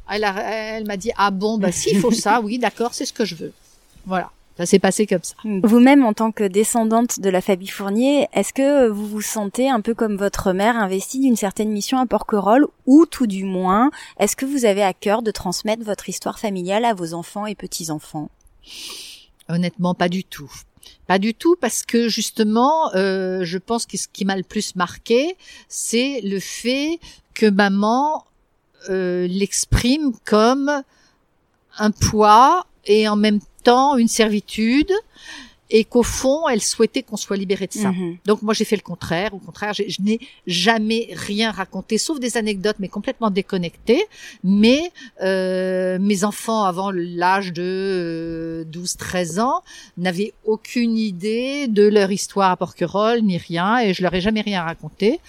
[0.10, 3.26] Elle, elle m'a dit, ah bon, bah s'il faut ça, oui, d'accord, c'est ce que
[3.26, 3.54] je veux.
[4.06, 4.32] Voilà.
[4.58, 5.36] Ça s'est passé comme ça.
[5.44, 9.82] Vous-même, en tant que descendante de la famille Fournier, est-ce que vous vous sentez un
[9.82, 14.36] peu comme votre mère investie d'une certaine mission à Porquerolles ou tout du moins, est-ce
[14.36, 18.30] que vous avez à cœur de transmettre votre histoire familiale à vos enfants et petits-enfants?
[19.48, 20.52] Honnêtement, pas du tout.
[21.06, 24.76] Pas du tout parce que justement, euh, je pense que ce qui m'a le plus
[24.76, 25.38] marqué,
[25.70, 27.00] c'est le fait
[27.34, 28.26] que maman
[28.90, 30.84] euh, l'exprime comme
[31.78, 34.92] un poids et en même temps une servitude
[35.70, 37.92] et qu'au fond, elle souhaitait qu'on soit libéré de ça.
[37.92, 38.18] Mhm.
[38.26, 39.34] Donc moi, j'ai fait le contraire.
[39.34, 44.06] Au contraire, je n'ai jamais rien raconté, sauf des anecdotes, mais complètement déconnectées.
[44.44, 49.62] Mais euh, mes enfants, avant l'âge de 12-13 euh, ans,
[49.98, 54.42] n'avaient aucune idée de leur histoire à Porquerolles, ni rien, et je leur ai jamais
[54.42, 55.20] rien raconté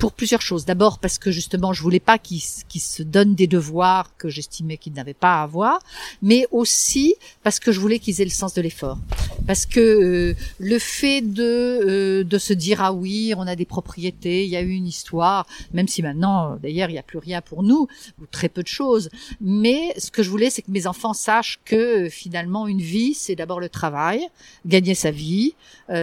[0.00, 0.64] pour plusieurs choses.
[0.64, 4.94] D'abord parce que justement, je voulais pas qu'ils se donnent des devoirs que j'estimais qu'ils
[4.94, 5.78] n'avaient pas à avoir,
[6.22, 8.98] mais aussi parce que je voulais qu'ils aient le sens de l'effort.
[9.46, 13.66] Parce que euh, le fait de euh, de se dire ah oui, on a des
[13.66, 17.18] propriétés, il y a eu une histoire, même si maintenant d'ailleurs il n'y a plus
[17.18, 17.86] rien pour nous
[18.20, 19.10] ou très peu de choses,
[19.40, 23.12] mais ce que je voulais c'est que mes enfants sachent que euh, finalement une vie
[23.12, 24.26] c'est d'abord le travail,
[24.64, 25.54] gagner sa vie,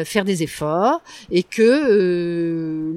[0.03, 2.91] faire des efforts et que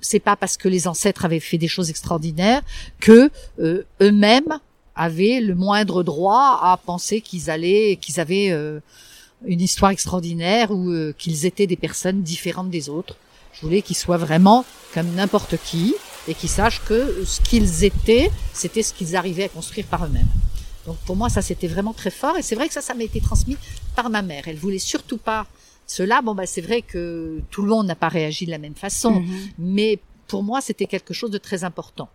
[0.00, 2.62] c'est pas parce que les ancêtres avaient fait des choses extraordinaires
[3.00, 4.60] que euh, eux-mêmes
[4.94, 8.80] avaient le moindre droit à penser qu'ils allaient, qu'ils avaient euh,
[9.44, 13.16] une histoire extraordinaire ou euh, qu'ils étaient des personnes différentes des autres.
[13.52, 15.94] Je voulais qu'ils soient vraiment comme n'importe qui
[16.28, 20.28] et qu'ils sachent que ce qu'ils étaient, c'était ce qu'ils arrivaient à construire par eux-mêmes.
[20.86, 23.02] Donc pour moi, ça c'était vraiment très fort et c'est vrai que ça, ça m'a
[23.02, 23.56] été transmis
[23.94, 24.44] par ma mère.
[24.46, 25.46] Elle voulait surtout pas
[25.86, 26.22] cela.
[26.22, 29.20] Bon, bah c'est vrai que tout le monde n'a pas réagi de la même façon,
[29.20, 29.50] mm-hmm.
[29.58, 32.08] mais pour moi, c'était quelque chose de très important.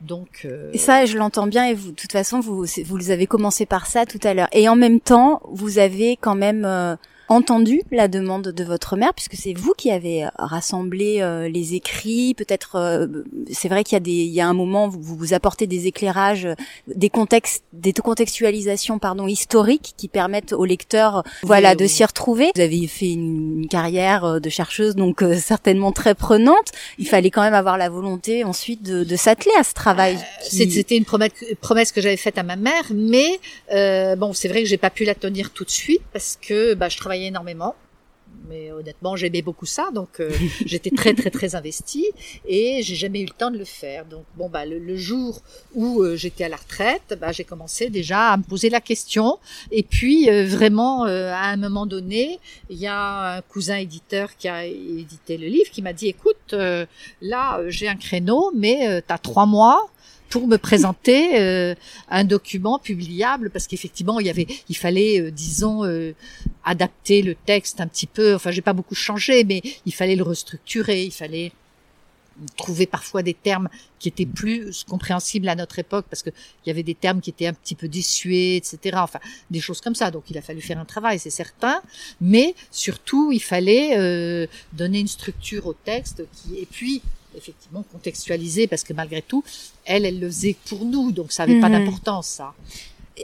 [0.00, 0.70] Donc euh...
[0.72, 1.66] et ça, je l'entends bien.
[1.66, 4.48] Et vous, de toute façon, vous vous avez commencé par ça tout à l'heure.
[4.52, 6.96] Et en même temps, vous avez quand même euh,
[7.28, 11.74] entendu la demande de votre mère, puisque c'est vous qui avez euh, rassemblé euh, les
[11.74, 12.34] écrits.
[12.34, 13.06] Peut-être, euh,
[13.52, 15.86] c'est vrai qu'il y a des, il y a un moment vous vous apportez des
[15.86, 16.48] éclairages,
[16.86, 22.50] des contextes, des contextualisations, pardon, historiques qui permettent au lecteur, voilà, de s'y retrouver.
[22.54, 26.72] Vous avez fait une, carrière de chercheuse, donc certainement très prenante.
[26.98, 30.18] Il fallait quand même avoir la volonté ensuite de, de s'atteler à ce travail.
[30.40, 33.38] C'était une promesse, promesse que j'avais faite à ma mère, mais
[34.16, 36.88] bon, c'est vrai que j'ai pas pu la tenir tout de suite parce que bah,
[36.88, 37.74] je énormément.
[38.46, 40.30] Mais honnêtement j'aimais beaucoup ça donc euh,
[40.66, 42.06] j'étais très très très investie
[42.46, 44.04] et j'ai jamais eu le temps de le faire.
[44.04, 45.40] Donc bon bah le, jour
[45.74, 49.38] où euh, j'étais à la retraite bah j'ai commencé déjà à me poser la question.
[49.70, 54.48] Et puis euh, vraiment à un moment donné il y a un cousin éditeur qui
[54.48, 56.54] a édité le livre qui m'a dit écoute
[57.22, 59.90] là j'ai un créneau mais tu as trois mois
[60.28, 61.74] pour me présenter euh,
[62.08, 66.14] un document publiable parce qu'effectivement il y avait il fallait euh, disons euh,
[66.64, 68.34] adapter le texte un petit peu.
[68.34, 71.52] Enfin j'ai pas beaucoup changé mais il fallait le restructurer il fallait
[72.56, 76.70] trouver parfois des termes qui étaient plus compréhensibles à notre époque parce que il y
[76.70, 79.18] avait des termes qui étaient un petit peu dissués etc enfin
[79.50, 80.10] des choses comme ça.
[80.10, 81.80] Donc il a fallu faire un travail c'est certain.
[82.20, 87.02] Mais surtout il fallait donner une structure au texte qui et puis
[87.38, 89.42] effectivement contextualiser parce que malgré tout,
[89.84, 91.84] elle, elle le faisait pour nous, donc ça n'avait pas mhm.
[91.84, 92.54] d'importance ça.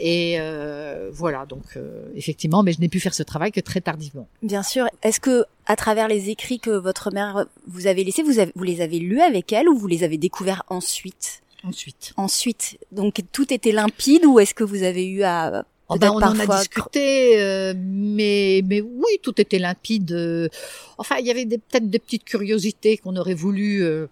[0.01, 3.81] Et euh, voilà, donc euh, effectivement, mais je n'ai pu faire ce travail que très
[3.81, 4.27] tardivement.
[4.43, 4.87] Bien sûr.
[5.03, 8.65] Est-ce que à travers les écrits que votre mère vous avait laissés, vous, avez, vous
[8.65, 11.43] les avez lus avec elle ou vous les avez découverts ensuite?
[11.63, 12.13] Ensuite.
[12.17, 12.79] Ensuite.
[12.93, 16.39] Donc tout était limpide ou est-ce que vous avez eu à Oh ben, on en
[16.39, 20.13] a discuté, euh, mais mais oui, tout était limpide.
[20.13, 20.49] Euh.
[20.97, 24.07] enfin, il y avait peut-être des petites curiosités qu'on aurait voulu euh,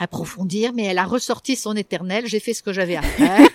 [0.00, 2.26] approfondir, mais elle a ressorti son éternel.
[2.26, 3.48] J'ai fait ce que j'avais à faire.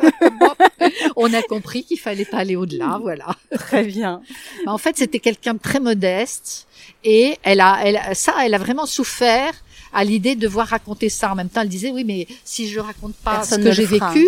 [1.18, 3.36] on a compris qu'il fallait pas aller au-delà, voilà.
[3.54, 4.22] Très bien.
[4.66, 6.68] En fait, c'était quelqu'un de très modeste
[7.04, 9.54] et elle a, elle, ça, elle a vraiment souffert
[9.94, 11.32] à l'idée de devoir raconter ça.
[11.32, 14.28] En même temps, elle disait oui, mais si je raconte pas ce que j'ai vécu,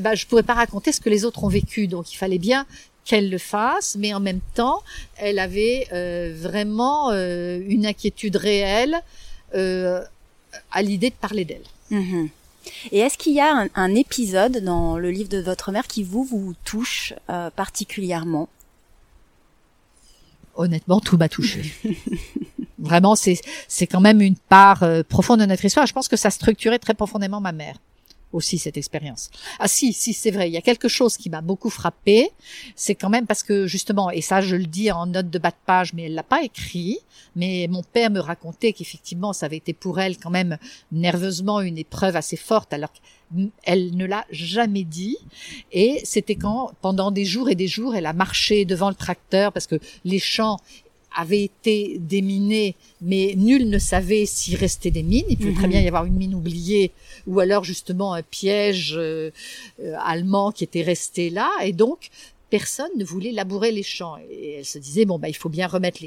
[0.00, 1.86] bah, je pourrais pas raconter ce que les autres ont vécu.
[1.86, 2.66] Donc, il fallait bien
[3.04, 4.82] qu'elle le fasse, mais en même temps,
[5.16, 9.00] elle avait euh, vraiment euh, une inquiétude réelle
[9.54, 10.00] euh,
[10.70, 11.64] à l'idée de parler d'elle.
[11.90, 12.28] Mhm.
[12.92, 16.04] Et est-ce qu'il y a un, un, épisode dans le livre de votre mère qui
[16.04, 17.14] vous vous touche
[17.56, 18.48] particulièrement?
[20.54, 21.72] Honnêtement, tout m'a touché.
[22.80, 25.86] Vraiment, c'est c'est quand même une part euh, profonde de notre histoire.
[25.86, 27.76] Je pense que ça structurait très profondément ma mère.
[28.32, 29.30] aussi cette expérience.
[29.58, 32.30] Ah si, si, c'est vrai, il y a quelque chose qui m'a beaucoup frappé,
[32.76, 35.50] c'est quand même parce que justement, et ça je le dis en note de bas
[35.50, 36.98] de page, mais elle l'a pas écrit,
[37.34, 40.58] mais mon père me racontait qu'effectivement ça avait été pour elle quand même
[40.92, 45.18] nerveusement une épreuve assez forte, alors qu'elle ne l'a jamais dit,
[45.72, 49.52] et c'était quand pendant des jours et des jours elle a marché devant le tracteur
[49.52, 50.58] parce que les champs
[51.16, 55.24] avaient été déminés, mais nul ne savait s'il restait des mines.
[55.28, 55.70] Il pouvait très Mhm.
[55.70, 56.92] bien y avoir une mine oubliée
[57.26, 59.30] ou alors justement un piège euh,
[59.82, 61.50] euh, allemand qui était resté là.
[61.64, 62.10] Et donc,
[62.50, 64.16] personne ne voulait labourer les champs.
[64.30, 66.02] Et elle se disait, bon, bah, il faut bien remettre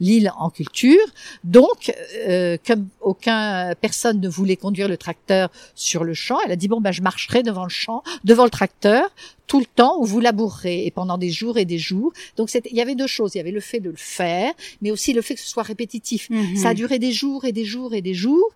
[0.00, 1.04] l'île en culture.
[1.44, 1.92] Donc,
[2.26, 6.68] euh, comme aucun personne ne voulait conduire le tracteur sur le champ, elle a dit,
[6.68, 9.10] bon, bah, je marcherai devant le champ, devant le tracteur,
[9.46, 12.12] tout le temps où vous labourerez et pendant des jours et des jours.
[12.36, 13.34] Donc, il y avait deux choses.
[13.34, 15.62] Il y avait le fait de le faire, mais aussi le fait que ce soit
[15.62, 16.30] répétitif.
[16.30, 16.56] Mhm.
[16.56, 18.50] Ça a duré des jours et des jours et des jours.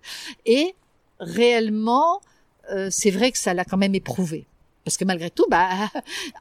[0.47, 0.75] Et
[1.19, 2.21] réellement,
[2.71, 4.47] euh, c'est vrai que ça l'a quand même éprouvé.
[4.85, 5.69] Parce que malgré tout, bah,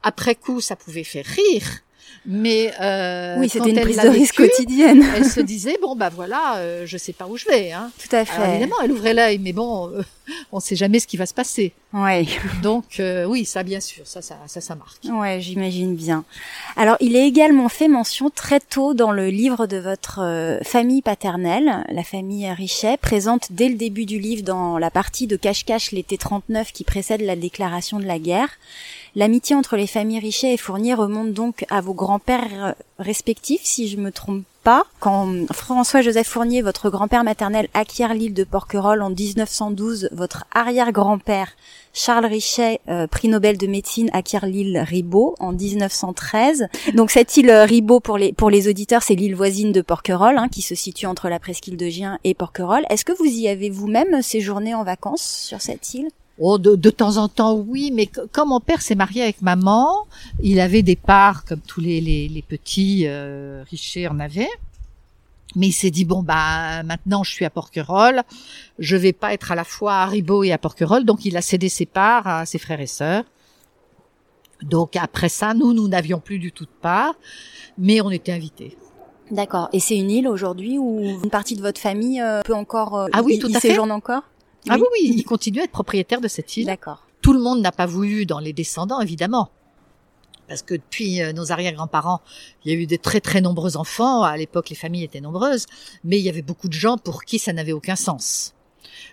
[0.02, 1.68] après coup, ça pouvait faire rire.
[2.24, 5.04] Mais euh, oui, c'était une prise de risque quotidienne.
[5.16, 7.72] Elle se disait bon bah voilà, euh, je sais pas où je vais.
[7.72, 7.90] Hein.
[7.98, 8.50] Tout à Alors, fait.
[8.50, 10.02] évidemment, elle ouvrait l'œil, mais bon, euh,
[10.52, 11.72] on sait jamais ce qui va se passer.
[11.92, 12.26] Ouais.
[12.62, 14.98] Donc euh, oui, ça bien sûr, ça ça ça, ça marque.
[15.04, 16.24] Ouais, j'imagine bien.
[16.76, 21.02] Alors, il est également fait mention très tôt dans le livre de votre euh, famille
[21.02, 25.92] paternelle, la famille Richet, présente dès le début du livre dans la partie de cache-cache
[25.92, 28.48] l'été 39 qui précède la déclaration de la guerre.
[29.14, 33.88] L'amitié entre les familles Richet et Fournier remonte donc à vos grands-pères euh, respectifs, si
[33.88, 34.84] je me trompe pas.
[35.00, 41.52] Quand François-Joseph Fournier, votre grand-père maternel, acquiert l'île de Porquerolles en 1912, votre arrière-grand-père
[41.92, 46.68] Charles Richet, euh, prix Nobel de médecine, acquiert l'île Ribot en 1913.
[46.94, 50.38] Donc cette île euh, Ribot, pour les pour les auditeurs, c'est l'île voisine de Porquerolles,
[50.38, 52.86] hein, qui se situe entre la presqu'île de Gien et Porquerolles.
[52.88, 56.08] Est-ce que vous y avez vous-même séjourné en vacances sur cette île?
[56.44, 60.06] Oh, de, de temps en temps, oui, mais quand mon père s'est marié avec maman,
[60.42, 63.62] il avait des parts comme tous les, les, les petits euh,
[64.10, 64.48] en avaient.
[65.54, 68.22] Mais il s'est dit bon bah maintenant je suis à Porquerolles,
[68.78, 71.42] je vais pas être à la fois à Ribot et à Porquerolles, donc il a
[71.42, 73.24] cédé ses parts à ses frères et sœurs.
[74.62, 77.14] Donc après ça, nous nous n'avions plus du tout de part,
[77.76, 78.76] mais on était invités.
[79.30, 79.68] D'accord.
[79.72, 83.08] Et c'est une île aujourd'hui où une partie de votre famille euh, peut encore euh,
[83.12, 83.68] Ah oui, y- tout y à fait.
[83.68, 84.22] séjourne encore?
[84.68, 86.66] Ah oui oui, il continue à être propriétaire de cette île.
[86.66, 87.06] D'accord.
[87.20, 89.50] Tout le monde n'a pas voulu dans les descendants, évidemment.
[90.48, 92.20] Parce que depuis euh, nos arrière-grands-parents,
[92.64, 94.22] il y a eu de très très nombreux enfants.
[94.22, 95.66] À l'époque, les familles étaient nombreuses,
[96.04, 98.54] mais il y avait beaucoup de gens pour qui ça n'avait aucun sens.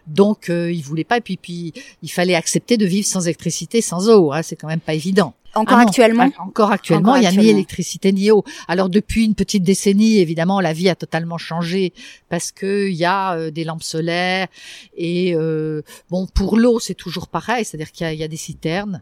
[0.08, 1.18] Donc, euh, ils voulaient pas.
[1.18, 4.34] Et puis, puis, il fallait accepter de vivre sans électricité, sans eau.
[4.34, 5.34] Hein, c'est quand même pas évident.
[5.56, 7.58] Encore Ah actuellement ah, Encore actuellement, Encore il n'y a ni actuellement.
[7.58, 8.44] électricité ni eau.
[8.68, 11.94] Alors depuis une petite décennie, évidemment, la vie a totalement changé
[12.30, 14.48] parce que il y a euh, des lampes solaires
[14.96, 19.02] et euh, bon pour l'eau c'est toujours pareil, c'est-à-dire qu'il y y a des citernes.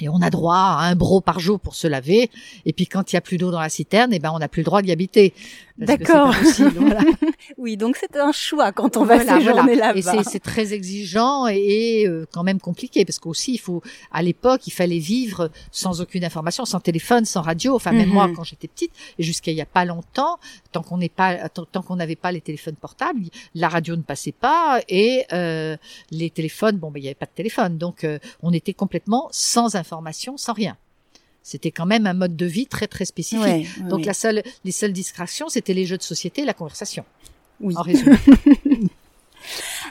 [0.00, 2.30] Et on a droit à un bro par jour pour se laver.
[2.64, 4.48] Et puis quand il y a plus d'eau dans la citerne, eh ben on n'a
[4.48, 5.34] plus le droit d'y habiter.
[5.78, 6.32] D'accord.
[6.76, 7.00] voilà.
[7.58, 9.94] Oui, donc c'est un choix quand on va Voilà, séjourner voilà.
[9.96, 10.22] Et là-bas.
[10.24, 11.56] c'est- c'est très exigeant et,
[12.02, 16.00] et, euh, quand même compliqué parce qu'aussi il faut, à l'époque, il fallait vivre sans
[16.00, 17.74] aucune information, sans téléphone, sans radio.
[17.74, 18.14] Enfin même Mhm.
[18.14, 20.38] moi quand j'étais petite et jusqu'à il y a pas longtemps,
[20.72, 23.22] tant qu'on n'est pas, tant, tant qu'on n'avait pas les téléphones portables,
[23.54, 25.76] la radio ne passait pas et euh,
[26.10, 29.28] les téléphones, bon ben il y avait pas de téléphone, donc euh, on était complètement
[29.32, 29.81] sans information,
[30.36, 30.76] sans rien.
[31.42, 33.44] C'était quand même un mode de vie très très spécifique.
[33.44, 37.04] Ouais, Donc la seule, les seules distractions, c'était les jeux de société, et la conversation.
[37.60, 37.76] Oui.
[37.76, 38.16] En résumé.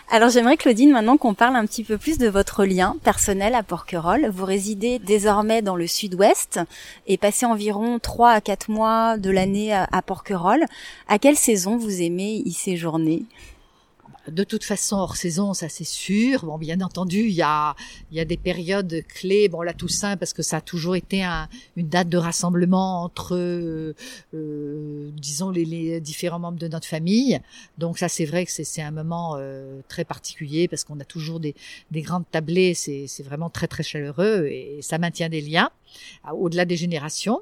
[0.09, 3.63] Alors j'aimerais Claudine maintenant qu'on parle un petit peu plus de votre lien personnel à
[3.63, 4.29] Porquerolles.
[4.29, 6.59] Vous résidez désormais dans le sud-ouest
[7.07, 10.65] et passez environ 3 à 4 mois de l'année à Porquerolles.
[11.09, 13.23] À quelle saison vous aimez y séjourner?
[14.27, 16.45] De toute façon, hors saison, ça c'est sûr.
[16.45, 17.75] Bon, bien entendu, il y a,
[18.11, 19.49] il y a des périodes clés.
[19.49, 23.35] Bon, la Toussaint, parce que ça a toujours été un- une date de rassemblement entre,
[23.35, 23.93] euh,
[24.35, 27.39] euh, disons, les, les différents membres de notre famille.
[27.79, 31.39] Donc ça, c'est vrai que c'est un moment euh, très particulier parce qu'on a toujours
[31.39, 31.55] des,
[31.89, 32.75] des grandes tablées.
[32.75, 35.71] C'est vraiment très très chaleureux et ça maintient des liens
[36.31, 37.41] au-delà des générations.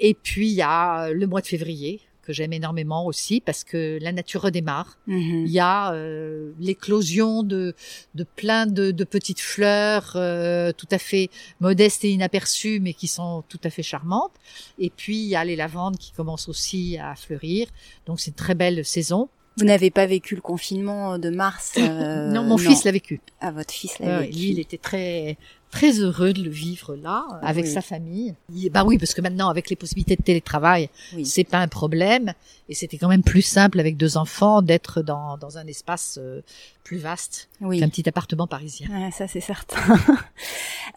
[0.00, 3.98] Et puis il y a le mois de février que j'aime énormément aussi parce que
[4.02, 4.98] la nature redémarre.
[5.06, 5.46] Mhm.
[5.46, 7.74] Il y a euh, l'éclosion de,
[8.14, 13.08] de plein de, de petites fleurs euh, tout à fait modestes et inaperçues, mais qui
[13.08, 14.34] sont tout à fait charmantes.
[14.78, 17.66] Et puis il y a les lavandes qui commencent aussi à fleurir.
[18.04, 19.30] Donc c'est une très belle saison.
[19.56, 23.22] Vous n'avez pas vécu le confinement de mars euh, non, mon fils l'a vécu.
[23.40, 24.38] Ah, votre fils l'a vécu.
[24.38, 25.38] lui, il était très
[25.70, 27.70] très heureux de le vivre là, avec Oui.
[27.72, 28.34] sa famille.
[28.54, 31.24] Il- Bah oui, parce que maintenant, avec les possibilités de télétravail, Oui.
[31.26, 32.32] c'est pas un problème.
[32.70, 36.42] Et c'était quand même plus simple avec deux enfants d'être dans, dans un espace euh,
[36.84, 37.80] plus vaste Oui.
[37.80, 38.88] qu'un petit appartement parisien.
[38.90, 39.76] Ouais, ça c'est certain.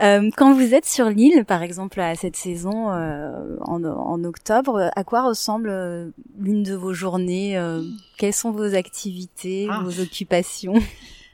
[0.01, 4.89] Euh, quand vous êtes sur l'île, par exemple à cette saison euh, en, en octobre,
[4.95, 6.07] à quoi ressemble euh,
[6.39, 7.83] l'une de vos journées euh,
[8.17, 9.81] Quelles sont vos activités, Ah.
[9.83, 10.73] vos occupations?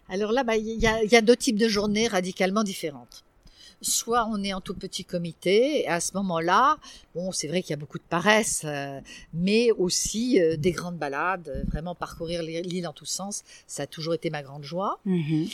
[0.09, 3.23] Alors là, bah, il y, a, il y a deux types de journées radicalement différentes.
[3.81, 6.77] Soit on est en tout petit comité, et à ce moment-là,
[7.13, 8.99] bon, c'est vrai qu'il y a beaucoup de paresse, euh,
[9.33, 13.87] mais aussi euh, des grandes balades, euh, vraiment parcourir l'île en tous sens, ça a
[13.87, 14.99] toujours été ma grande joie.
[15.05, 15.47] Mhm.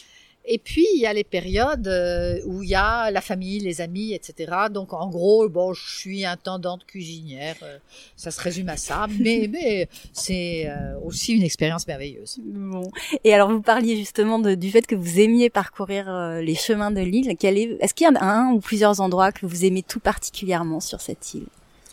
[0.46, 3.80] Et puis il y a les périodes euh, où il y a la famille, les
[3.80, 4.52] amis, etc.
[4.70, 7.78] Donc en gros, bon, je suis intendante cuisinière, euh,
[8.18, 12.40] ça se résume à ça, mais mais c'est euh, aussi une expérience merveilleuse.
[12.44, 12.92] Bon.
[13.24, 17.00] Et alors vous parliez justement de- du fait que vous aimiez parcourir les chemins de
[17.02, 17.30] l'île.
[17.30, 21.00] Est Est-ce qu'il y a un ou plusieurs endroits que vous aimez tout particulièrement sur
[21.00, 21.46] cette île?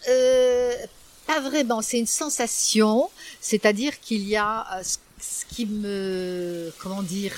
[0.08, 0.72] Euh,
[1.26, 3.08] pas vraiment, c'est une sensation,
[3.40, 7.32] c'est-à-dire qu'il y a ce, ce qui me, comment dire,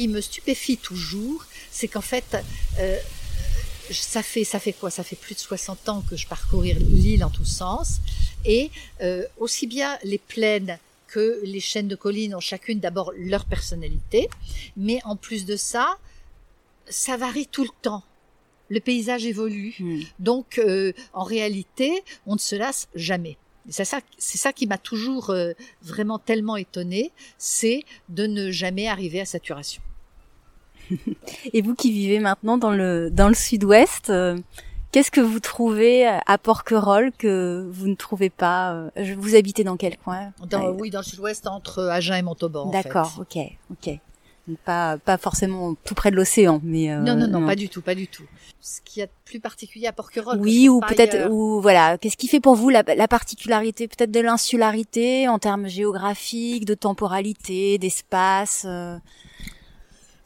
[0.00, 2.38] qui me stupéfie toujours, c'est qu'en fait,
[2.78, 2.96] euh,
[3.90, 4.90] ça fait ça fait quoi?
[4.90, 8.00] Ça fait plus de 60 ans que je parcourir l'île en tous sens,
[8.46, 8.70] et
[9.02, 14.30] euh, aussi bien les plaines que les chaînes de collines ont chacune d'abord leur personnalité,
[14.74, 15.98] mais en plus de ça,
[16.88, 18.02] ça varie tout le temps.
[18.70, 19.74] Le paysage évolue.
[19.80, 20.00] Hmm.
[20.18, 23.36] Donc, euh, en réalité, on ne se lasse jamais.
[23.68, 28.88] C'est ça, c'est ça qui m'a toujours euh, vraiment tellement étonné, c'est de ne jamais
[28.88, 29.82] arriver à saturation.
[31.52, 34.38] Et vous qui vivez maintenant dans le dans le sud-ouest, euh,
[34.92, 39.76] qu'est-ce que vous trouvez à Porquerolles que vous ne trouvez pas euh, Vous habitez dans
[39.76, 40.70] quel coin Dans.
[40.72, 42.68] Oui, dans le sud-ouest, entre Agen et Montauban.
[42.68, 42.82] en fait.
[42.82, 43.38] D'accord, ok,
[43.70, 43.98] ok.
[44.48, 47.68] Donc pas pas forcément tout près de l'océan, mais euh, Non, non, non, pas du
[47.68, 48.24] tout, pas du tout.
[48.62, 50.38] Ce qu'il y a de plus particulier à Porquerolles.
[50.40, 54.20] Oui, ou peut-être, ou voilà, qu'est-ce qui fait pour vous la, la particularité, peut-être de
[54.20, 58.96] l'insularité en termes géographiques, de temporalité, d'espace euh,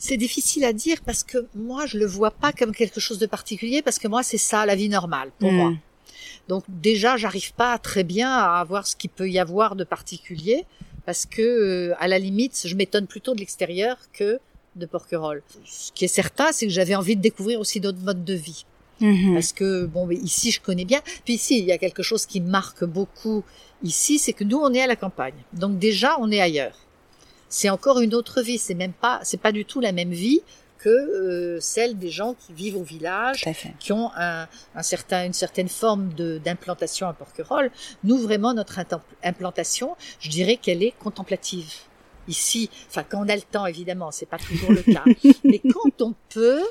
[0.06, 3.24] C'est difficile à dire parce que moi, je le vois pas comme quelque chose de
[3.24, 5.56] particulier parce que moi, c'est ça, la vie normale pour hmm.
[5.56, 5.72] moi.
[6.46, 10.66] Donc déjà, j'arrive pas très bien à voir ce qu'il peut y avoir de particulier
[11.06, 14.38] parce que euh, à la limite, je m'étonne plutôt de l'extérieur que
[14.76, 15.42] de Porquerolles.
[15.64, 18.66] Ce qui est certain, c'est que j'avais envie de découvrir aussi d'autres modes de vie
[19.00, 19.34] Mhm.
[19.34, 21.00] parce que bon, mais ici, je connais bien.
[21.24, 23.42] Puis ici, il y a quelque chose qui marque beaucoup
[23.82, 25.34] ici, c'est que nous, on est à la campagne.
[25.52, 26.76] Donc déjà, on est ailleurs.
[27.56, 28.58] C'est encore une autre vie.
[28.58, 30.40] C'est même pas, c'est pas du tout la même vie
[30.78, 33.42] que euh, celle des gens qui vivent au village
[33.78, 37.70] qui ont un, un certain, une certaine forme de- d'implantation à Porquerolles.
[38.02, 38.78] Nous, vraiment, notre
[39.22, 41.70] implantation, je dirais qu'elle est contemplative.
[42.26, 45.04] Ici, enfin, quand on a le temps, évidemment, c'est pas toujours le cas.
[45.44, 46.62] Mais quand on peut,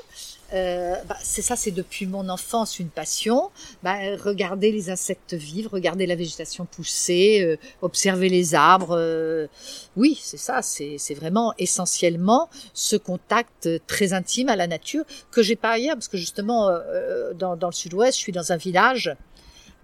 [0.52, 3.50] euh, bah, c'est ça, c'est depuis mon enfance une passion.
[3.82, 8.96] Bah, regarder les insectes vivre, regarder la végétation pousser, euh, observer les arbres.
[8.96, 9.46] euh,
[9.96, 10.60] oui, c'est ça.
[10.62, 16.08] C'est vraiment essentiellement ce contact très intime à la nature que j'ai pas ailleurs, parce
[16.08, 19.14] que justement, euh, dans, dans le sud-ouest, je suis dans un village.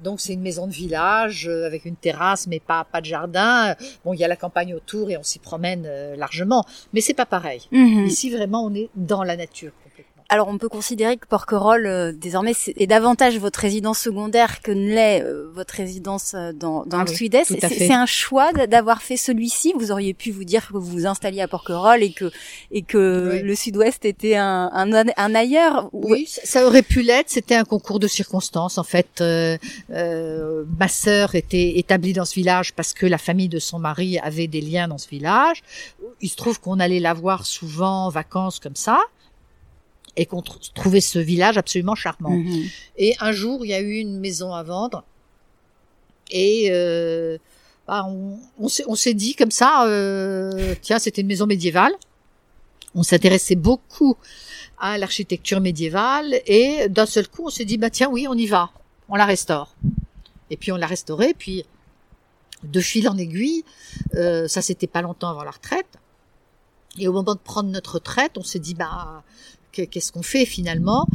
[0.02, 3.74] Donc c'est une maison de village euh, avec une terrasse, mais pas pas de jardin.
[4.04, 7.14] Bon, il y a la campagne autour et on s'y promène euh, largement, mais c'est
[7.14, 7.62] pas pareil.
[7.70, 8.06] Mhm.
[8.06, 9.72] Ici vraiment, on est dans la nature.
[10.32, 14.88] Alors on peut considérer que Porquerolles euh, désormais est davantage votre résidence secondaire que ne
[14.94, 17.52] l'est euh, votre résidence euh, dans, dans Ah le oui, sud-est.
[17.68, 19.74] C'est un choix d'avoir fait celui-ci.
[19.76, 22.30] Vous auriez pu vous dire que vous vous installiez à Porquerolles et que
[22.70, 23.42] et que Oui.
[23.42, 25.90] le sud-ouest était un, un, un ailleurs.
[25.92, 27.28] Oui, ça ça aurait pu l'être.
[27.28, 28.78] C'était un concours de circonstances.
[28.78, 29.58] En fait, euh,
[29.90, 34.20] euh, ma sœur était établie dans ce village parce que la famille de son mari
[34.20, 35.62] avait des liens dans ce village.
[36.20, 39.00] Il se trouve qu'on allait la voir souvent en vacances comme ça
[40.16, 42.30] et qu'on tr- trouvait ce village absolument charmant.
[42.30, 42.64] Mhm.
[42.98, 45.04] Et un jour, il y a eu une maison à vendre.
[46.30, 47.38] Et euh,
[47.86, 51.92] bah, on, on s'est- dit comme ça, euh, tiens, c'était une maison médiévale.
[52.94, 54.16] On s'intéressait beaucoup
[54.78, 56.40] à l'architecture médiévale.
[56.46, 58.70] Et d'un seul coup, on s'est dit, bah tiens, oui, on y va.
[59.08, 59.74] On la restaure.
[60.50, 61.34] Et puis on l'a restaurée.
[61.36, 61.64] Puis
[62.64, 63.64] de fil en aiguille,
[64.16, 65.86] euh, ça c'était pas longtemps avant la retraite.
[66.98, 69.22] Et au moment de prendre notre retraite, on s'est dit, bah
[69.72, 71.06] qu'est-ce qu'on fait finalement?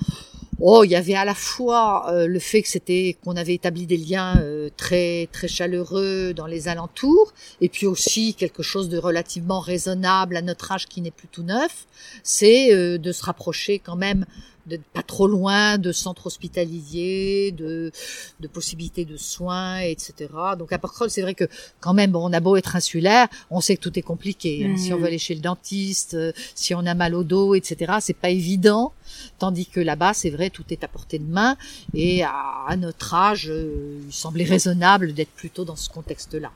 [0.61, 3.85] Oh, il y avait à la fois euh, le fait que c'était qu'on avait établi
[3.85, 8.97] des liens euh, très très chaleureux dans les alentours, et puis aussi quelque chose de
[8.97, 11.85] relativement raisonnable à notre âge qui n'est plus tout neuf,
[12.23, 14.25] c'est euh, de se rapprocher quand même
[14.67, 17.91] de pas trop loin de centres hospitaliers, de,
[18.39, 20.29] de possibilités de soins, etc.
[20.57, 21.45] Donc à Porquerolles, c'est vrai que
[21.79, 24.65] quand même, bon, on a beau être insulaire, on sait que tout est compliqué.
[24.65, 24.77] hein.
[24.77, 27.93] Si on veut aller chez le dentiste, euh, si on a mal au dos, etc.,
[28.01, 28.93] c'est pas évident
[29.39, 31.57] Tandis que là-bas, c'est vrai, tout est à portée de main
[31.93, 36.51] et à, notre âge, euh, il semblait raisonnable d'être plutôt dans ce contexte-là.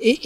[0.00, 0.18] Et,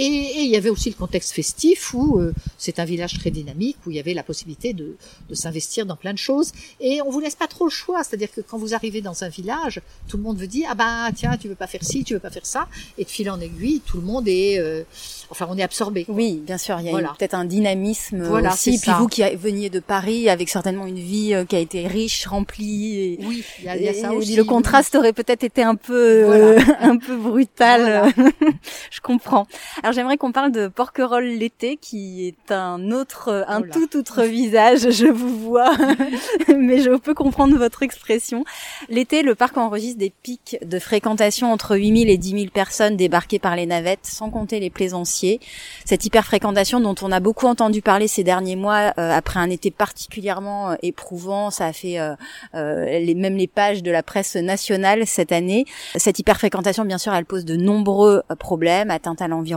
[0.45, 3.91] il y avait aussi le contexte festif où euh, c'est un village très dynamique où
[3.91, 4.97] il y avait la possibilité de,
[5.29, 6.53] de s'investir dans plein de choses.
[6.81, 9.29] Et on vous laisse pas trop le choix, c'est-à-dire que quand vous arrivez dans un
[9.29, 12.15] village, tout le monde veut dire ah ben tiens tu veux pas faire ci, tu
[12.15, 14.85] veux pas faire ça, et de fil en aiguille, tout le monde est euh,
[15.31, 16.05] enfin on est absorbé.
[16.09, 18.79] Oui, bien sûr, il y a peut-être un dynamisme voilà, aussi.
[18.79, 22.27] Puis vous qui veniez de Paris avec certainement une vie euh, qui a été riche,
[22.27, 23.19] remplie.
[23.23, 24.37] oui, il y a, ça aussi.
[24.37, 28.13] Le contraste aurait peut-être été un peu un peu brutal.
[28.91, 29.47] Je comprends.
[29.83, 34.23] Alors j'aimerais qu'on parle de Porquerolles l'été, qui est un autre, un oh tout autre
[34.23, 34.91] visage.
[34.99, 35.71] Je vous vois,
[36.57, 38.45] mais je peux comprendre votre expression.
[38.89, 43.39] L'été, le parc enregistre des pics de fréquentation entre 8000 et 10 000 personnes débarquées
[43.39, 45.41] par les navettes, sans compter les plaisanciers.
[45.85, 49.71] Cette hyperfréquentation dont on a beaucoup entendu parler ces derniers mois, euh, après un été
[49.71, 52.15] particulièrement euh, éprouvant, ça a fait euh,
[52.55, 55.67] les, même les pages de la presse nationale cette année.
[55.97, 59.48] Cette hyperfréquentation, bien sûr, elle pose de nombreux problèmes, atteinte à l'environnement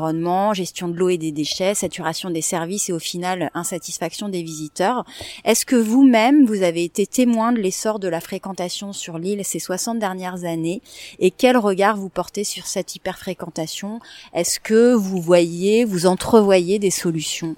[0.53, 5.05] gestion de l'eau et des déchets, saturation des services et au final insatisfaction des visiteurs.
[5.45, 9.59] Est-ce que vous-même, vous avez été témoin de l'essor de la fréquentation sur l'île ces
[9.59, 10.81] 60 dernières années
[11.19, 13.99] et quel regard vous portez sur cette hyperfréquentation?
[14.33, 17.55] Est-ce que vous voyez, vous entrevoyez des solutions?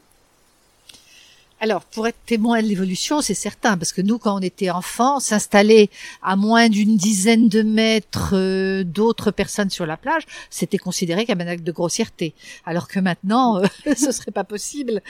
[1.64, 5.22] Alors, pour être témoin de l'évolution, c'est certain, parce que nous, quand on était enfants,
[5.22, 5.90] s'installer
[6.22, 11.40] à moins d'une dizaine de mètres euh, d'autres personnes sur la plage, c'était considéré comme
[11.40, 12.34] un acte de grossièreté.
[12.66, 15.02] Alors que maintenant, euh, ce serait pas possible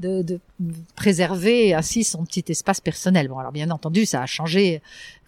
[0.00, 0.38] de, de,
[0.96, 3.28] préserver ainsi son petit espace personnel.
[3.28, 4.82] Bon, alors bien entendu, ça a changé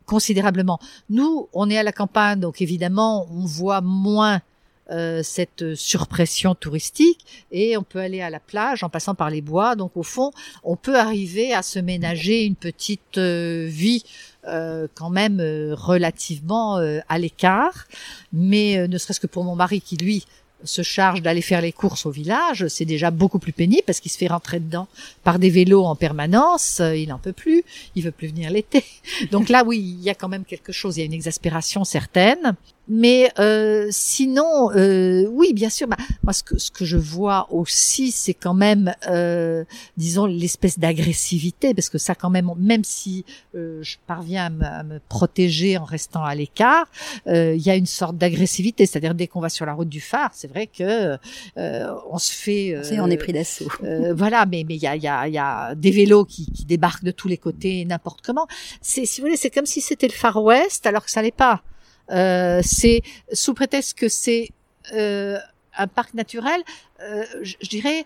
[0.05, 0.79] considérablement.
[1.09, 4.43] Nous, on est à la campagne, donc évidemment, on voit moins
[4.91, 9.41] euh, cette surpression touristique et on peut aller à la plage en passant par les
[9.41, 9.77] bois.
[9.77, 10.31] Donc au fond,
[10.63, 14.05] on peut arriver à se ménager une petite euh, vie
[14.47, 15.41] euh, quand même
[15.73, 16.77] relativement
[17.09, 17.87] à l'écart.
[18.35, 20.27] Mais ne serait-ce que pour mon mari qui lui
[20.65, 24.11] se charge d'aller faire les courses au village, c'est déjà beaucoup plus pénible parce qu'il
[24.11, 24.89] se fait rentrer dedans
[25.23, 27.65] par des vélos en permanence, il n'en peut plus,
[27.95, 28.85] il veut plus venir l'été.
[29.31, 31.85] Donc là oui, il y a quand même quelque chose, il y a une exaspération
[31.85, 32.55] certaine.
[32.89, 35.89] Mais euh, sinon, euh, oui, bien sûr.
[35.89, 39.65] Bah, moi, ce que, ce que je vois aussi, c'est quand même, euh,
[39.97, 43.25] disons, l'espèce d'agressivité, parce que ça, quand même, même si
[43.55, 46.87] euh, je parviens à me, protéger en restant à l'écart,
[47.27, 48.87] euh, il y a une sorte d'agressivité.
[48.87, 51.17] C'est-à-dire, dès qu'on va sur la route du phare, c'est vrai que
[51.57, 52.77] euh, on se fait.
[52.99, 53.69] on est pris d'assaut.
[54.15, 57.05] voilà, mais mais il y a, y, a, y a des vélos qui, qui débarquent
[57.05, 58.47] de tous les côtés, n'importe comment.
[58.81, 61.31] C'est, si vous voulez, c'est comme si c'était le Far West, alors que ça n'est
[61.31, 61.63] pas.
[62.11, 63.03] Euh, c'est
[63.33, 64.51] sous prétexte que c'est
[64.93, 65.39] euh,
[65.77, 66.61] un parc naturel,
[67.01, 68.05] euh, je, je, dirais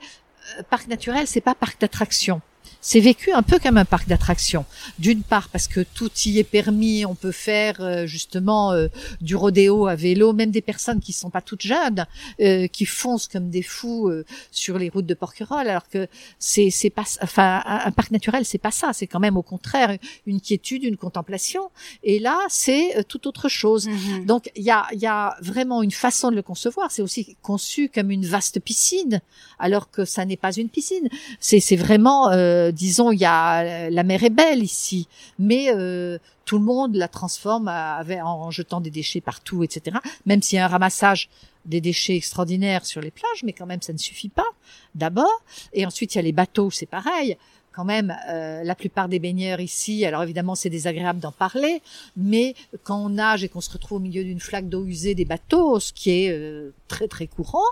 [0.71, 2.41] parc naturel, c'est pas parc d'attraction
[2.81, 4.65] c'est vécu un peu comme un parc d'attractions.
[4.99, 8.89] D'une part parce que tout y est permis, on peut faire euh, justement euh,
[9.21, 12.07] du rodéo à vélo, même des personnes qui sont pas toutes jeunes,
[12.41, 14.11] euh, qui foncent comme des fous
[14.51, 16.09] sur les routes de Porquerolles, alors que
[16.39, 19.97] c'est c'est pas, enfin un, parc naturel c'est pas ça, c'est quand même au contraire
[20.27, 21.71] une quiétude, une contemplation.
[22.03, 23.89] Et là c'est tout autre chose.
[23.89, 24.27] Mm-hmm.
[24.27, 26.91] Donc il y a il y a vraiment une façon de le concevoir.
[26.91, 29.21] C'est aussi conçu comme une vaste piscine,
[29.59, 31.09] alors que ça n'est pas une piscine.
[31.41, 36.19] C'est c'est vraiment euh, disons, il y a la mer est belle ici, mais euh,
[36.45, 39.99] tout le monde la transforme en jetant des déchets partout, etc.
[40.27, 41.29] Même s'il y a un ramassage
[41.65, 44.47] des déchets extraordinaires sur les plages, mais quand même ça ne suffit pas.
[44.95, 45.43] D'abord,
[45.73, 47.37] et ensuite il y a les bateaux, c'est pareil
[47.73, 51.81] quand même euh, la plupart des baigneurs ici, alors évidemment c'est désagréable d'en parler,
[52.17, 55.25] mais quand on nage et qu'on se retrouve au milieu d'une flaque d'eau usée des
[55.25, 56.37] bateaux, ce qui est
[56.89, 57.63] très très courant,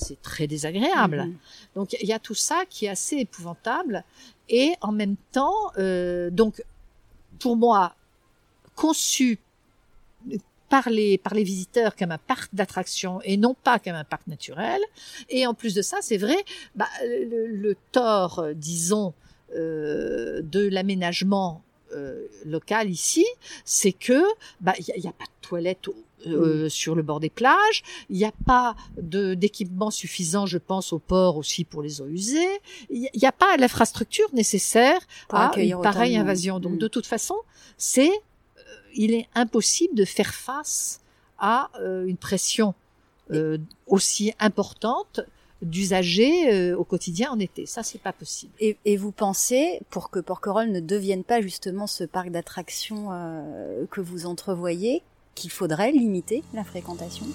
[0.00, 1.24] c'est très désagréable.
[1.24, 1.36] Mhm.
[1.74, 4.04] Donc il y a tout ça qui est assez épouvantable
[4.48, 6.62] et en même temps, euh, donc
[7.38, 7.94] pour moi,
[8.74, 9.38] conçu
[10.68, 14.26] par les, par les visiteurs comme un parc d'attraction et non pas comme un parc
[14.26, 14.80] naturel.
[15.28, 16.36] Et en plus de ça, c'est vrai,
[16.74, 19.12] bah, le, tort, disons,
[19.56, 23.26] euh, de l'aménagement euh, local ici,
[23.64, 24.22] c'est que
[24.60, 25.88] bah il n'y a, pas de toilettes
[26.26, 27.82] euh, sur le bord des plages.
[28.10, 32.60] Il n'y a pas d'équipement suffisant, je pense, au port aussi pour les eaux usées.
[32.90, 35.00] Il n'y a pas l'infrastructure nécessaire
[35.30, 36.60] à une pareille invasion.
[36.60, 36.78] Donc, mm.
[36.78, 37.36] de toute façon,
[37.78, 38.62] c'est, euh,
[38.94, 41.00] il est impossible de faire face
[41.38, 42.74] à euh, une pression
[43.86, 45.20] aussi importante
[45.62, 47.64] d'usagers au quotidien en été.
[47.64, 48.52] Ça, c'est pas possible.
[48.58, 53.10] Et, et, vous pensez, pour que Porquerolles ne devienne pas justement ce parc d'attractions
[53.88, 55.04] que vous entrevoyez,
[55.34, 57.26] qu'il faudrait limiter la fréquentation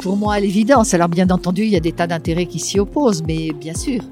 [0.00, 0.94] Pour moi, à l'évidence.
[0.94, 4.02] Alors bien entendu, il y a des tas d'intérêts qui s'y opposent, mais bien sûr,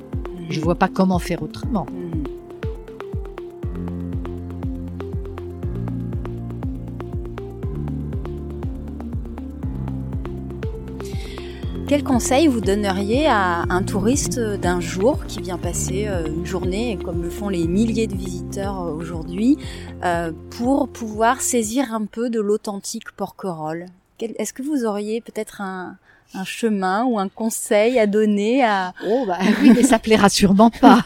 [0.51, 1.87] je ne vois pas comment faire autrement.
[11.89, 16.99] Quel conseil vous donneriez à un touriste d'un jour qui vient passer euh, une journée,
[17.03, 19.57] comme le font les milliers de visiteurs euh, aujourd'hui,
[20.05, 23.87] euh, pour pouvoir saisir un peu de l'authentique Porquerolles
[24.21, 25.97] Est-ce que vous auriez peut-être un,
[26.35, 30.71] un chemin ou un conseil à donner à Oh bah oui, mais ça plaira sûrement
[30.71, 31.03] pas.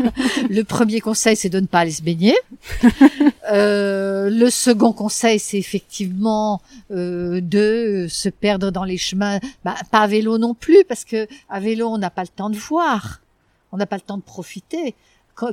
[0.51, 2.37] Le premier conseil, c'est de ne pas aller se baigner.
[3.51, 6.63] Euh, le second conseil, c'est effectivement
[6.93, 11.27] euh, de se perdre dans les chemins, bah, pas à vélo non plus, parce que
[11.51, 13.21] à vélo, on n'a pas le temps de voir,
[13.73, 14.95] on n'a pas le temps de profiter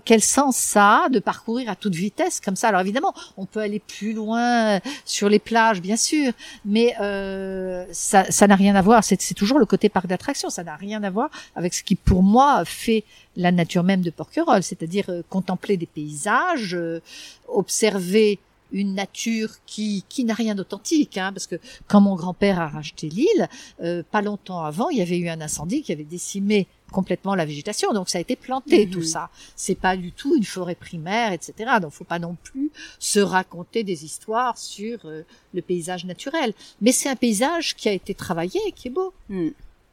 [0.06, 2.70] quel sens ça a de parcourir à toute vitesse comme ça?
[2.70, 6.34] Alors évidemment, on peut aller plus loin sur les plages, bien sûr,
[6.66, 9.04] mais euh, ça n'a rien à voir.
[9.04, 10.50] C'est toujours le côté parc d'attraction.
[10.50, 13.04] Ça n'a rien à voir avec ce qui, pour moi, fait
[13.36, 17.02] la nature même de Porquerolles, c'est-à-dire euh, contempler des paysages, euh,
[17.48, 18.40] observer
[18.72, 21.56] une nature qui, qui n'a rien d'authentique, hein, parce que
[21.88, 23.50] quand mon grand-père a racheté l'île,
[23.82, 27.46] euh, pas longtemps avant, il y avait eu un incendie qui avait décimé complètement la
[27.46, 29.06] végétation, donc ça a été planté tout mhm.
[29.06, 29.30] ça.
[29.56, 31.54] C'est pas du tout une forêt primaire, etc.
[31.82, 36.92] Donc faut pas non plus se raconter des histoires sur euh, le paysage naturel, mais
[36.92, 39.14] c'est un paysage qui a été travaillé, qui est beau.
[39.30, 39.50] Mm.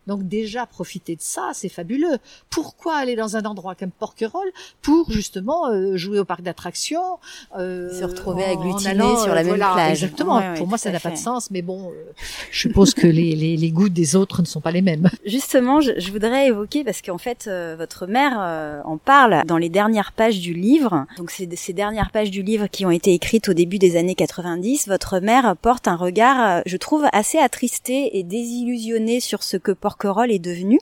[0.06, 2.18] Donc déjà profiter de ça, c'est fabuleux.
[2.50, 4.52] Pourquoi aller dans un endroit comme Porquerolles
[4.82, 7.18] pour justement euh, jouer au parc d'attractions,
[7.58, 10.04] euh, se retrouver agglutiné sur la même plage.
[10.04, 10.40] Exactement.
[10.56, 12.12] pour moi, ça n'a pas de sens, mais bon, euh,
[12.50, 15.10] je suppose que les, les, les, goûts des autres ne sont pas les mêmes.
[15.26, 18.36] Justement, je, je voudrais évoquer parce qu'en fait, euh, votre mère
[18.84, 21.06] en parle dans les dernières pages du livre.
[21.16, 24.14] Donc c'est ces dernières pages du livre qui ont été écrites au début des années
[24.14, 24.88] 90.
[24.88, 29.95] Votre mère porte un regard, je trouve, assez attristé et désillusionné sur ce que Porquerolles
[30.04, 30.80] Est devenue.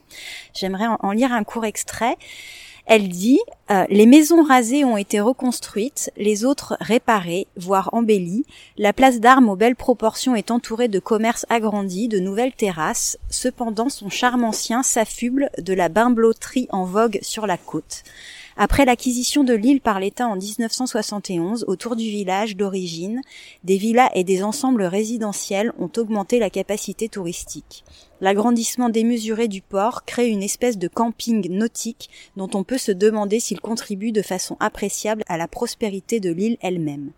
[0.53, 2.17] J'aimerais en lire un court extrait.
[2.85, 3.39] Elle dit
[3.71, 8.45] euh, Les maisons rasées ont été reconstruites, les autres réparées, voire embellies.
[8.77, 13.17] La place d'armes aux belles proportions est entourée de commerces agrandis, de nouvelles terrasses.
[13.29, 18.03] Cependant, son charme ancien s'affuble de la bimblotterie en vogue sur la côte.
[18.57, 23.19] Après l'acquisition de l'île par l'État en 1971, autour du village d'origine,
[23.65, 27.83] des villas et des ensembles résidentiels ont augmenté la capacité touristique.
[28.21, 33.41] L'agrandissement démesuré du port crée une espèce de camping nautique dont on peut se demander
[33.41, 37.11] s'il contribue de façon appréciable à la prospérité de l'île elle-même.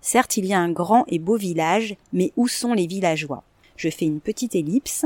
[0.00, 3.44] Certes, il y a un grand et beau village, mais où sont les villageois?
[3.76, 5.04] Je fais une petite ellipse.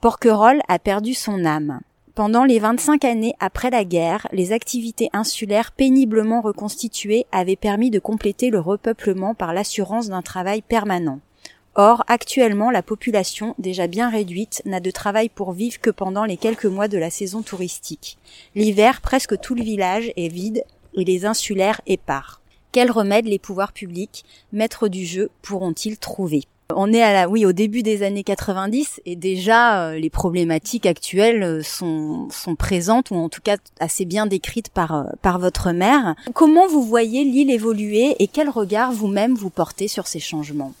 [0.00, 1.80] Porquerolles a perdu son âme.
[2.16, 7.98] Pendant les 25 années après la guerre, les activités insulaires péniblement reconstituées avaient permis de
[7.98, 11.20] compléter le repeuplement par l'assurance d'un travail permanent.
[11.74, 16.38] Or, actuellement, la population, déjà bien réduite, n'a de travail pour vivre que pendant les
[16.38, 18.16] quelques mois de la saison touristique.
[18.54, 20.64] L'hiver, presque tout le village est vide
[20.94, 22.40] et les insulaires épars.
[22.72, 26.44] Quels remèdes les pouvoirs publics, maîtres du jeu, pourront-ils trouver?
[26.74, 30.86] On est à la, oui, au début des années 90 et déjà euh, les problématiques
[30.86, 35.38] actuelles euh, sont, sont présentes ou en tout cas assez bien décrites par, euh, par
[35.38, 36.16] votre mère.
[36.34, 40.72] Comment vous voyez l'île évoluer et quel regard vous-même vous portez sur ces changements?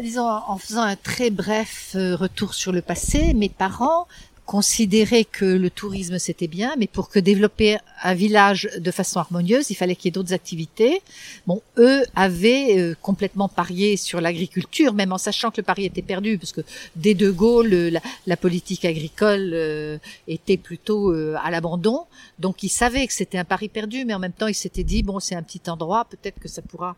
[0.00, 4.06] Disons, en faisant un très bref retour sur le passé, mes parents
[4.46, 9.70] considéraient que le tourisme c'était bien, mais pour que développer un village de façon harmonieuse,
[9.70, 11.02] il fallait qu'il y ait d'autres activités.
[11.46, 16.02] Bon, eux avaient euh, complètement parié sur l'agriculture, même en sachant que le pari était
[16.02, 16.62] perdu, parce que
[16.96, 19.98] dès De Gaulle, la, la politique agricole euh,
[20.28, 22.04] était plutôt euh, à l'abandon.
[22.38, 25.02] Donc ils savaient que c'était un pari perdu, mais en même temps ils s'étaient dit
[25.02, 26.96] bon, c'est un petit endroit, peut-être que ça pourra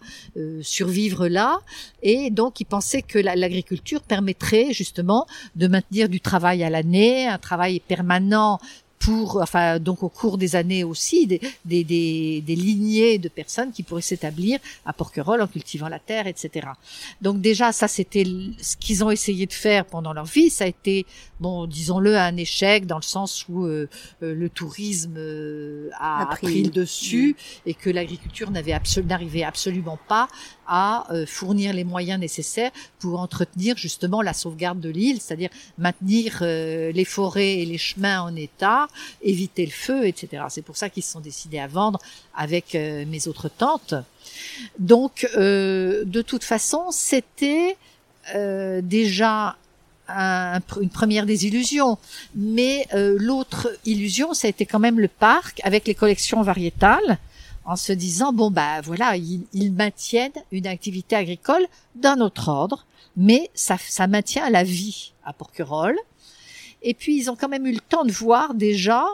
[0.62, 1.60] survivre là.
[2.02, 5.26] Et donc ils pensaient que l'agriculture permettrait justement
[5.56, 8.60] de maintenir du travail à l'année, travail permanent
[9.02, 13.72] pour, enfin, donc au cours des années aussi, des, des, des, des lignées de personnes
[13.72, 16.68] qui pourraient s'établir à Porquerolles en cultivant la terre, etc.
[17.20, 18.24] Donc déjà, ça, c'était
[18.60, 20.50] ce qu'ils ont essayé de faire pendant leur vie.
[20.50, 21.04] Ça a été,
[21.40, 23.88] bon, disons-le, un échec dans le sens où euh,
[24.22, 26.62] euh, le tourisme euh, a, pris.
[26.62, 27.34] le dessus
[27.66, 27.68] mm.
[27.70, 30.28] et que l'agriculture n'avait n'arrivait absolument pas
[30.66, 37.04] à fournir les moyens nécessaires pour entretenir justement la sauvegarde de l'île, c'est-à-dire maintenir les
[37.04, 38.88] forêts et les chemins en état,
[39.22, 40.44] éviter le feu, etc.
[40.48, 41.98] C'est pour ça qu'ils se sont décidés à vendre
[42.34, 43.94] avec euh, mes autres tantes.
[44.78, 47.76] Donc, euh, de toute façon, c'était
[48.34, 49.56] euh, déjà
[50.08, 51.96] une première désillusion.
[52.34, 57.18] Mais l'autre illusion, ça a été quand même le parc avec les collections variétales,
[57.64, 62.86] en se disant bon bah voilà, ils, maintiennent une activité agricole d'un autre ordre,
[63.16, 65.98] mais ça, ça maintient la vie à Porquerolles.
[66.82, 69.04] Et puis ils ont quand même eu le temps de voir déjà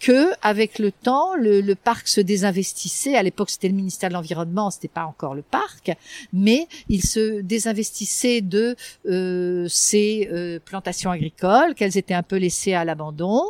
[0.00, 3.16] que avec le temps, le, le parc se désinvestissait.
[3.16, 5.92] À l'époque, c'était le ministère de l'environnement, c'était pas encore le parc,
[6.32, 8.76] mais il se désinvestissait de
[9.06, 13.42] euh, ces euh, plantations agricoles, qu'elles étaient un peu laissées à l'abandon.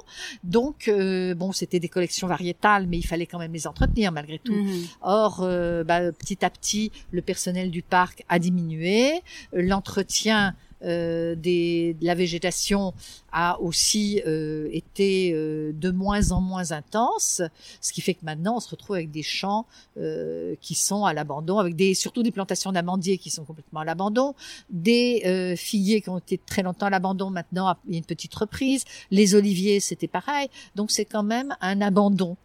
[0.42, 4.38] Donc, euh, bon, c'était des collections variétales, mais il fallait quand même les entretenir malgré
[4.38, 4.54] tout.
[4.54, 4.84] Mhm.
[5.02, 9.22] Or, euh, bah, petit à petit, le personnel du parc a diminué,
[9.52, 10.54] l'entretien
[10.84, 12.92] euh, des, de la végétation
[13.32, 17.42] a aussi euh, été euh, de moins en moins intense,
[17.80, 19.66] ce qui fait que maintenant on se retrouve avec des champs
[19.98, 23.84] euh, qui sont à l'abandon, avec des surtout des plantations d'amandiers qui sont complètement à
[23.84, 24.34] l'abandon,
[24.70, 28.04] des euh, figuiers qui ont été très longtemps à l'abandon, maintenant il y a une
[28.04, 32.36] petite reprise, les oliviers c'était pareil, donc c'est quand même un abandon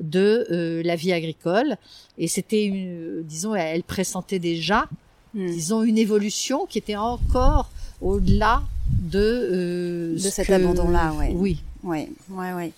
[0.00, 1.76] de euh, la vie agricole
[2.18, 4.88] et c'était disons elle pressentait déjà
[5.34, 5.50] Mhm.
[5.50, 7.70] disons une évolution qui était encore
[8.00, 8.62] au-delà
[9.00, 11.32] de euh, De ce cet que- abandon-là, ouais.
[11.34, 11.60] Oui.
[11.82, 12.72] Ouais, ouais, ouais.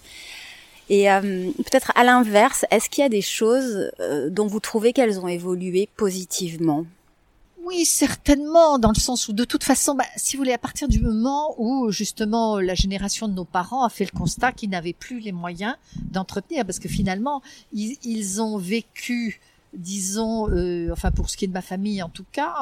[0.89, 1.21] Et euh,
[1.59, 5.29] peut-être à l'inverse, est-ce qu'il y a des choses euh, dont vous trouvez qu'elles ont
[5.29, 6.85] évolué positivement?
[7.65, 10.87] Oui, certainement, dans le sens où de toute façon, bah, si vous voulez, à partir
[10.87, 14.93] du moment où justement la génération de nos parents a fait le constat qu'ils n'avaient
[14.93, 15.75] plus les moyens
[16.13, 17.43] d'entretenir, parce que finalement,
[17.73, 19.41] ils, ils ont vécu,
[19.75, 22.55] disons, euh, enfin pour ce qui est de ma famille en tout cas,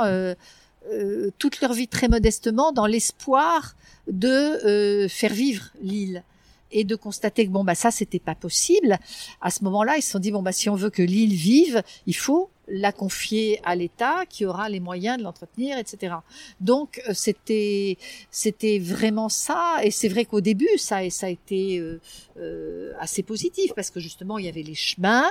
[0.93, 3.75] euh, toute leur vie très modestement dans l'espoir
[4.07, 6.23] de euh, faire vivre l'île
[6.71, 8.99] et de constater que bon bah ça c'était pas possible.
[9.41, 11.83] À ce moment-là, ils se sont dit bon bah si on veut que l'île vive,
[12.07, 16.17] il faut la confier à l'État qui aura les moyens de l'entretenir, etc.
[16.61, 17.99] Donc euh, c'était
[18.31, 22.01] c'était vraiment ça et c'est vrai qu'au début ça ça a été euh,
[22.39, 25.31] euh, assez positif parce que justement il y avait les chemins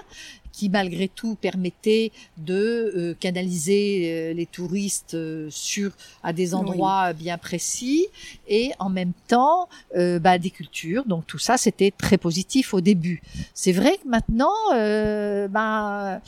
[0.54, 7.12] qui malgré tout permettaient de euh, canaliser euh, les touristes euh, sur à des endroits
[7.14, 8.08] bien précis
[8.48, 11.04] et en même temps euh, bah, des cultures.
[11.06, 13.22] Donc tout ça c'était très positif au début.
[13.54, 16.22] C'est vrai que maintenant euh, bah,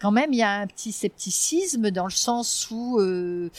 [0.00, 3.50] quand même il y a un petit scepticisme dans le sens où euh,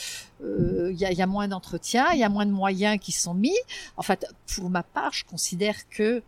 [0.44, 3.00] euh, il y, a, il y a moins d'entretien, il y a moins de moyens
[3.00, 3.58] qui sont mis.
[3.98, 4.26] En fait,
[4.56, 6.22] pour ma part, je considère que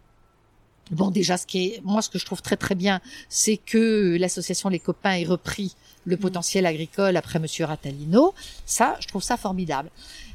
[0.92, 3.00] Bon, déjà, ce qui est, moi, ce que je trouve très très bien,
[3.30, 8.34] c'est que l'association Les Copains ait repris le potentiel agricole après Monsieur Ratalino.
[8.66, 9.90] Ça, je trouve ça formidable.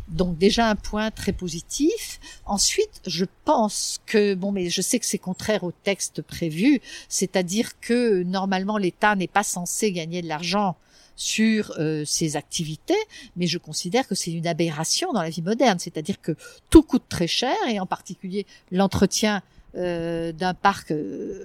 [0.09, 2.19] Donc déjà un point très positif.
[2.47, 7.79] Ensuite, je pense que bon, mais je sais que c'est contraire au texte prévu, c'est-à-dire
[7.81, 10.77] que normalement l'État n'est pas censé gagner de l'argent
[11.19, 12.05] sur euh,
[12.35, 12.97] activités,
[13.37, 16.37] mais je considère que c'est une aberration dans la vie moderne, c'est-à-dire que
[16.71, 19.43] tout coûte très cher et en particulier l'entretien
[19.77, 21.45] euh, d'un parc euh,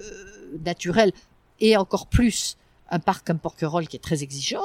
[0.64, 1.12] naturel
[1.60, 2.56] et encore plus
[2.90, 4.64] un parc comme Porquerolles qui est très exigeant.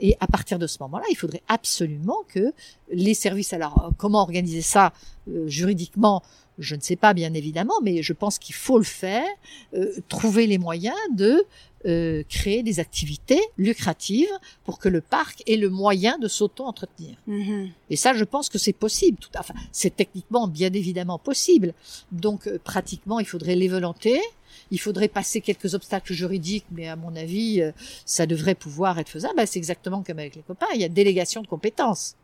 [0.00, 2.52] Et à partir de ce moment-là, il faudrait absolument que
[2.92, 4.92] les services, alors comment organiser ça
[5.28, 6.22] euh, juridiquement,
[6.58, 9.26] je ne sais pas bien évidemment, mais je pense qu'il faut le faire,
[9.74, 11.44] euh, trouver les moyens de
[11.86, 14.32] euh, créer des activités lucratives
[14.64, 17.14] pour que le parc ait le moyen de s'auto-entretenir.
[17.26, 17.72] Mhm.
[17.90, 19.18] Et ça, je pense que c'est possible.
[19.18, 21.74] Tout, enfin, c'est techniquement bien évidemment possible.
[22.10, 24.22] Donc, euh, pratiquement, il faudrait les volontés.
[24.70, 27.70] Il faudrait passer quelques obstacles juridiques, mais à mon avis, euh,
[28.06, 29.34] ça devrait pouvoir être faisable.
[29.36, 30.68] Ben, c'est exactement comme avec les copains.
[30.74, 32.16] Il y a délégation de compétences.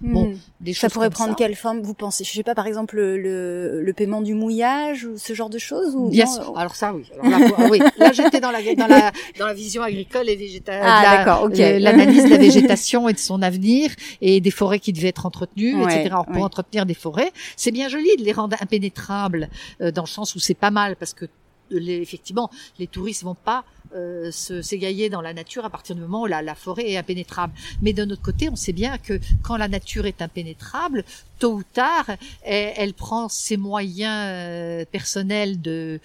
[0.00, 0.38] Bon, Mhm.
[0.60, 1.36] Des Ça pourrait prendre ça.
[1.36, 2.24] quelle forme vous pensez?
[2.24, 5.58] Je sais pas, par exemple le, le, le paiement du mouillage ou ce genre de
[5.58, 6.58] choses ou Bien non sûr.
[6.58, 7.04] Alors ça, oui.
[7.22, 7.78] Alors là, oui.
[7.98, 10.80] Là, j'étais dans la, dans la, dans la vision agricole et végétale.
[10.84, 11.56] Ah, d'accord, ok.
[11.56, 13.90] L'analyse de la végétation et de son avenir
[14.20, 16.06] et des forêts qui devaient être entretenues, Ouais, etc.
[16.06, 16.42] Alors, pour ouais.
[16.42, 19.48] entretenir des forêts, c'est bien joli de les rendre impénétrables
[19.80, 21.26] euh, dans le sens où c'est pas mal parce que
[21.70, 23.64] les, effectivement, les touristes vont pas
[23.94, 27.52] euh, s'égailler dans la nature à partir du moment où la, la forêt est impénétrable.
[27.82, 31.04] Mais d'un autre côté, on sait bien que quand la nature est impénétrable,
[31.38, 32.06] tôt ou tard,
[32.42, 36.00] elle, elle prend ses moyens euh, personnels de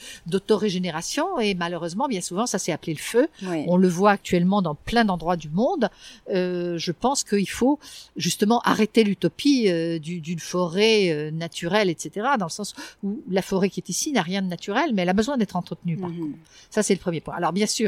[0.49, 3.27] d'autorégénération et malheureusement, bien souvent, ça s'est appelé le feu.
[3.67, 5.89] On le voit actuellement dans plein d'endroits du monde.
[6.33, 7.79] Euh, je pense qu'il faut
[8.17, 12.27] justement arrêter l'utopie euh, du- d'une forêt naturelle, etc.
[12.39, 12.73] Dans le sens
[13.03, 15.55] où la forêt qui est ici n'a rien de naturel, mais elle a besoin d'être
[15.55, 15.97] entretenue.
[15.97, 16.33] Par Mhm.
[16.69, 17.35] ça, c'est le premier point.
[17.35, 17.78] Alors, bien sûr,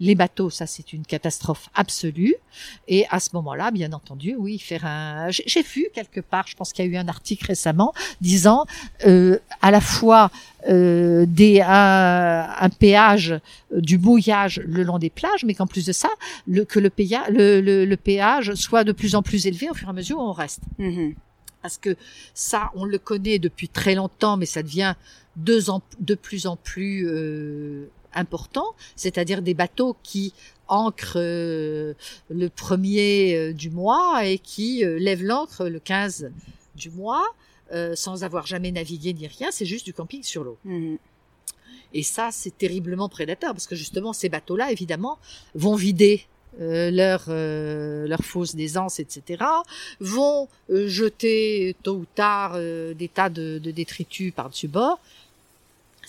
[0.00, 2.34] les bateaux, ça, c'est une catastrophe absolue.
[2.88, 5.28] Et à ce moment-là, bien entendu, oui, faire un.
[5.30, 8.66] J'ai vu quelque part, je pense qu'il y a eu un article récemment disant
[9.06, 10.30] euh, à la fois
[10.68, 15.86] euh, des un, un péage euh, du mouillage le long des plages, mais qu'en plus
[15.86, 16.08] de ça,
[16.46, 19.74] le, que le, paya- le, le, le péage soit de plus en plus élevé au
[19.74, 21.14] fur et à mesure où on reste Mhm.
[21.62, 21.96] parce que
[22.34, 24.94] ça, on le connaît depuis très longtemps, mais ça devient
[25.36, 30.32] deux en- de plus en plus euh, important, c'est-à-dire des bateaux qui
[30.68, 31.94] ancrent euh,
[32.30, 36.30] le premier euh, du mois et qui euh, lèvent l'ancre le 15
[36.76, 37.24] du mois,
[37.72, 40.58] euh, sans avoir jamais navigué ni rien, c'est juste du camping sur l'eau.
[40.64, 40.98] Mhm.
[41.92, 45.18] Et ça, c'est terriblement prédateur parce que justement, ces bateaux-là, évidemment,
[45.54, 46.26] vont vider
[46.60, 49.44] euh, leurs euh, leur fosses d'aisance, etc.,
[50.00, 55.00] vont jeter tôt ou tard des tas de, de détritus par-dessus bord.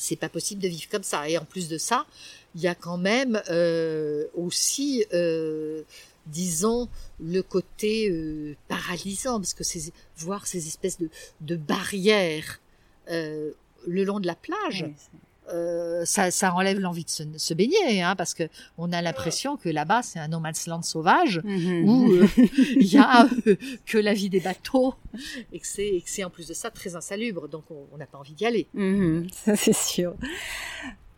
[0.02, 1.30] C'est pas possible de vivre comme ça.
[1.30, 2.08] Et en plus de ça,
[2.56, 5.84] il y a quand même euh, aussi, euh,
[6.26, 6.89] disons,
[7.20, 9.64] le côté euh, paralysant, parce que
[10.18, 11.10] voir ces espèces de,
[11.41, 12.60] de barrières
[13.08, 14.86] le long de la plage.
[15.54, 18.43] Euh, ça, ça enlève l'envie de se, se baigner, hein, parce que
[18.78, 21.89] on a l'impression que là-bas c'est un no man's land sauvage Mhm.
[21.89, 22.28] où euh,
[22.78, 24.95] il y a euh, que la vie des bateaux
[25.52, 28.34] et que c'est en plus de ça très insalubre, donc on on n'a pas envie
[28.34, 28.68] d'y aller.
[28.74, 30.14] Mhm, ça c'est sûr.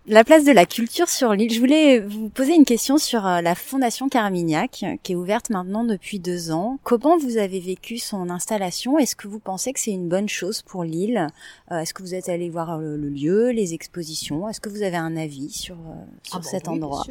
[0.05, 1.53] La place de la culture sur l'île.
[1.53, 5.85] Je voulais vous poser une question sur euh, la Fondation Carmignac, qui est ouverte maintenant
[5.85, 6.77] depuis deux ans.
[6.83, 8.99] Comment vous avez vécu son installation?
[8.99, 11.29] Est-ce que vous pensez que c'est une bonne chose pour l'île?
[11.71, 14.49] Euh, Est-ce que vous êtes allé voir le, lieu, les expositions?
[14.49, 15.93] Est-ce que vous avez un avis sur, euh,
[16.23, 17.05] sur Ah bon, cet oui, endroit?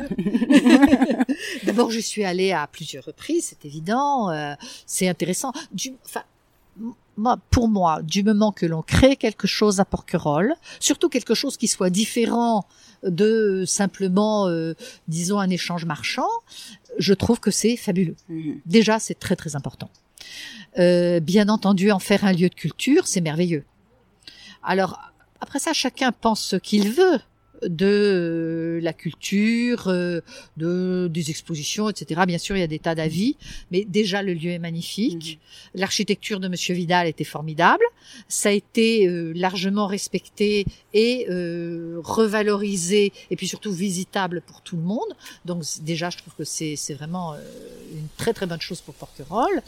[1.64, 4.53] D'abord, je suis allée à plusieurs reprises, c'est évident, euh,
[4.84, 5.53] c'est intéressant.
[5.72, 6.24] Du, enfin,
[7.16, 11.56] moi, pour moi, du moment que l'on crée quelque chose à Porquerolles, surtout quelque chose
[11.56, 12.66] qui soit différent
[13.02, 14.74] de simplement, euh,
[15.08, 16.28] disons, un échange marchand,
[16.98, 18.16] je trouve que c'est fabuleux.
[18.28, 18.60] Mhm.
[18.66, 19.90] Déjà, c'est très très important.
[20.78, 23.64] Euh, bien entendu, en faire un lieu de culture, c'est merveilleux.
[24.62, 24.98] Alors,
[25.40, 27.18] après ça, chacun pense ce qu'il veut
[27.64, 30.20] de euh, la culture, euh,
[30.56, 32.22] de des expositions, etc.
[32.26, 33.36] Bien sûr, il y a des tas d'avis,
[33.70, 35.38] mais déjà le lieu est magnifique.
[35.74, 37.84] L'architecture de Monsieur Vidal était formidable.
[38.28, 44.76] Ça a été euh, largement respecté et euh, revalorisé, et puis surtout visitable pour tout
[44.76, 45.08] le monde.
[45.44, 47.38] Donc déjà, je trouve que c'est c'est vraiment euh,
[47.92, 49.62] une très très bonne chose pour Porquerolles.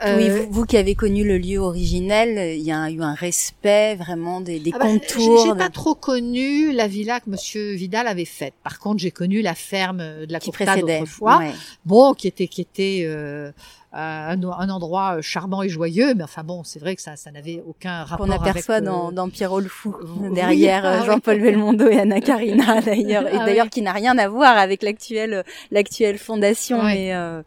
[0.00, 3.14] Oui, Euh, vous, vous qui avez connu le lieu originel, il y a eu un
[3.14, 5.44] respect vraiment des, des Ah bah, contours.
[5.44, 8.54] J'ai de- pas trop connu la villa que Monsieur Vidal avait faite.
[8.62, 11.38] Par contre, j'ai connu la ferme de la qui Courtade autrefois.
[11.38, 11.50] Ouais.
[11.84, 13.50] Bon, qui était qui était euh,
[13.92, 17.32] un, un endroit euh, charmant et joyeux, mais enfin bon, c'est vrai que ça ça
[17.32, 21.00] n'avait aucun rapport qu'on aperçoit avec, euh, dans, dans Pierrot le fou oui, derrière ah
[21.02, 21.06] euh.
[21.06, 23.70] Jean-Paul Belmondo et Anna Karina d'ailleurs et Ah d'ailleurs oui.
[23.70, 25.42] qui n'a rien à voir avec l'actuelle
[25.72, 27.42] l'actuelle fondation mais euh,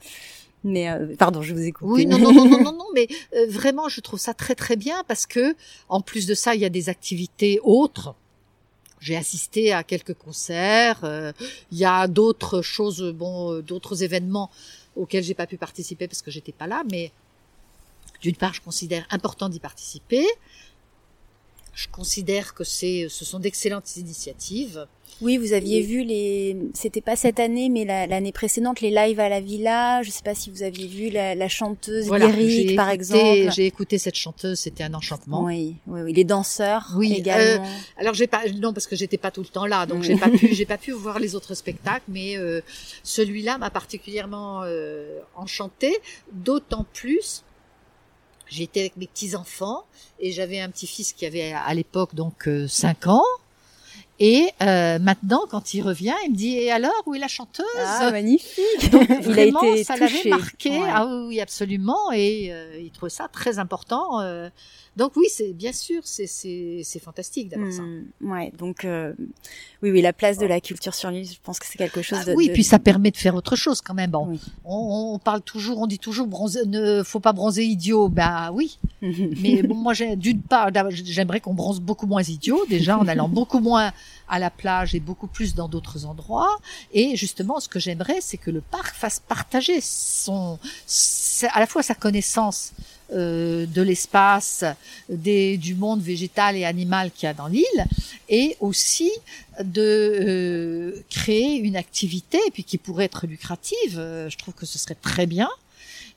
[0.63, 3.07] mais euh, pardon je vous ai coupé Oui, non, non, non, non, non, non, mais
[3.35, 5.55] euh, vraiment, je trouve ça très, très bien parce que,
[5.89, 8.15] en plus de ça, il y a des activités autres.
[8.99, 10.99] J'ai assisté à quelques concerts.
[11.03, 11.31] euh,
[11.71, 14.51] Il y a d'autres choses, bon, euh, d'autres événements
[14.95, 16.83] auxquels j'ai pas pu participer parce que j'étais pas là.
[16.91, 17.11] Mais
[18.21, 20.27] d'une part, je considère important d'y participer.
[21.81, 24.85] Je considère que c'est, ce sont d'excellentes initiatives.
[25.21, 28.91] oui vous aviez Et- vu les c'était pas cette année mais la- l'année précédente les
[28.99, 32.27] lives à la villa je sais pas si vous aviez vu la, la chanteuse Voilà,
[32.27, 35.43] lyrique par écouté- exemple J'ai écouté cette chanteuse, c'était un enchantement.
[35.43, 37.65] oui, oui oui les danseurs Oui, également
[38.01, 40.03] Alors j'ai pas non parce que j'étais pas tout le temps là, donc Mm.
[40.07, 42.61] j'ai pas pu j'ai pas pu voir les autres spectacles, mais euh,
[43.03, 45.95] celui-là m'a particulièrement euh, enchantée,
[46.47, 47.43] d'autant plus
[48.51, 49.85] j'étais avec mes petits enfants
[50.19, 53.23] et j'avais un petit fils qui avait à l'époque donc 5 ans.
[54.23, 57.65] Et euh, maintenant, quand il revient, il me dit et alors où est la chanteuse?
[57.79, 60.69] Ah magnifique Donc, il a vraiment, été ça l'avait marqué.
[60.77, 60.89] Ouais.
[60.93, 62.11] Ah oui, oui, absolument.
[62.11, 64.21] Et euh, il trouvait ça très important.
[64.21, 64.49] euh.
[64.97, 67.81] Donc oui, c'est bien sûr, c'est c'est c'est fantastique d'avoir ça.
[67.81, 69.13] Hmm, ouais, donc euh,
[69.81, 72.19] oui, oui, la place de la culture sur l'île, je pense que c'est quelque chose
[72.21, 72.33] Ah de.
[72.35, 74.11] oui, de- puis ça permet de faire autre chose quand même.
[74.11, 74.39] Bon, Oui.
[74.65, 78.09] on, on parle toujours, on dit toujours, bronzer, ne faut pas bronzer idiot.
[78.09, 82.97] Bah oui, mais bon, moi, j'ai- d'une part, j'aimerais qu'on bronze beaucoup moins idiot, déjà
[82.97, 83.91] en allant beaucoup moins
[84.27, 86.57] à la plage et beaucoup plus dans d'autres endroits.
[86.93, 90.59] Et justement, ce que j'aimerais, c'est que le parc fasse partager son,
[91.53, 92.71] à la fois sa connaissance
[93.13, 94.63] euh, de l'espace,
[95.09, 97.85] des, du monde végétal et animal qu'il y a dans l'île,
[98.29, 99.11] et aussi
[99.63, 103.97] de euh, créer une activité puis qui pourrait être lucrative.
[103.97, 105.49] Euh, je trouve que ce serait très bien.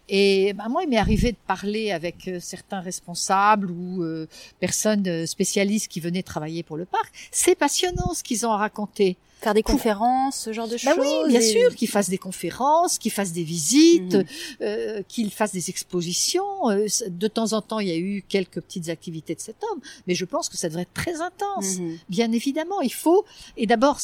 [0.09, 4.28] Et ben, moi, il m'est arrivé de parler avec euh, certains responsables ou euh,
[4.61, 7.11] personnes euh, spécialistes qui venaient travailler pour le parc.
[7.30, 9.16] C'est passionnant ce qu'ils ont à raconter.
[9.45, 10.99] Faire des conférences, ce genre de Ben choses.
[10.99, 14.24] oui, bien et- sûr, qu'ils fassent des conférences, qu'ils fassent des visites, Mhm.
[14.62, 16.70] euh, qu'ils fassent des expositions.
[16.70, 19.80] Euh, de temps en temps, il y a eu quelques petites activités de cet homme,
[20.07, 21.78] mais je pense que ça devrait être très intense.
[21.78, 21.99] Mhm.
[22.09, 23.24] Bien évidemment, il faut.
[23.59, 24.01] Et d'abord,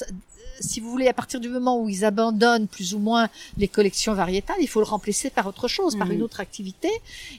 [0.61, 4.12] si vous voulez, à partir du moment où ils abandonnent plus ou moins les collections
[4.12, 6.12] variétales, il faut le remplacer par autre chose, par Mhm.
[6.16, 6.91] une autre activité.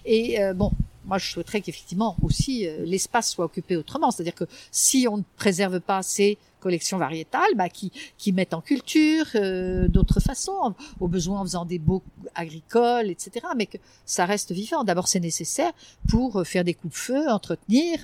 [0.06, 0.72] Et euh, bon,
[1.06, 4.10] moi, je souhaiterais qu'effectivement aussi euh, l'espace soit occupé autrement.
[4.10, 8.62] C'est-à-dire que si on ne préserve pas ces collections variétales, bah, qui, qui mettent en
[8.62, 12.04] culture euh, d'autres façons, au besoin en faisant des baux
[12.36, 13.46] agricoles, etc.
[13.58, 14.84] Mais que ça reste vivant.
[14.84, 15.72] D'abord, c'est nécessaire
[16.08, 18.00] pour euh, faire des coups de feu, entretenir.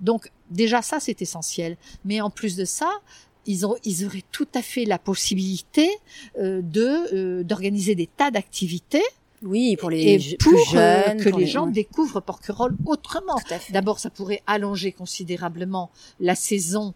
[0.00, 1.76] donc déjà, ça, c'est essentiel.
[2.04, 2.90] Mais en plus de ça,
[3.46, 5.88] ils, ont, ils auraient tout à fait la possibilité
[6.36, 9.04] de d'organiser des tas d'activités
[9.42, 13.36] oui, pour les et pour plus euh, jeunes, que pour les gens découvrent Porquerolles autrement.
[13.70, 16.94] D'abord, ça pourrait allonger considérablement la saison,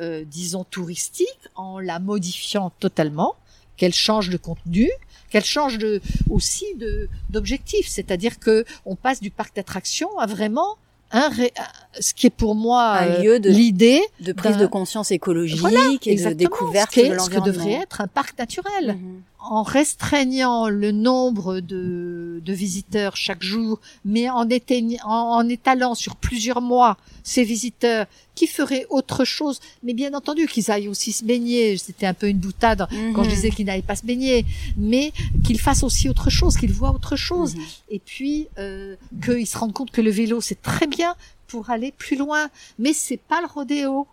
[0.00, 3.34] euh, disons touristique, en la modifiant totalement,
[3.76, 4.90] qu'elle change de contenu,
[5.30, 10.76] qu'elle change de aussi de d'objectif, c'est-à-dire que on passe du parc d'attractions à vraiment
[11.12, 11.52] un ré-
[12.00, 15.60] ce qui est pour moi Un euh, lieu de- l'idée de prise de conscience écologique
[15.60, 18.96] Voilà, et de découverte ce, de ce que devrait être un parc naturel.
[19.00, 19.22] Mhm.
[19.50, 25.94] En restreignant le nombre de, de visiteurs chaque jour, mais en, éteigne- en, en étalant
[25.94, 31.12] sur plusieurs mois ces visiteurs qui feraient autre chose, mais bien entendu qu'ils aillent aussi
[31.12, 31.76] se baigner.
[31.78, 33.34] C'était un peu une boutade quand je Mhm.
[33.34, 34.44] disais qu'ils n'allaient pas se baigner,
[34.76, 35.12] mais
[35.44, 37.62] qu'ils fassent aussi autre chose, qu'ils voient autre chose, Mhm.
[37.90, 41.14] et puis euh, qu'ils se rendent compte que le vélo c'est très bien
[41.48, 44.06] pour aller plus loin, mais c'est pas le rodéo.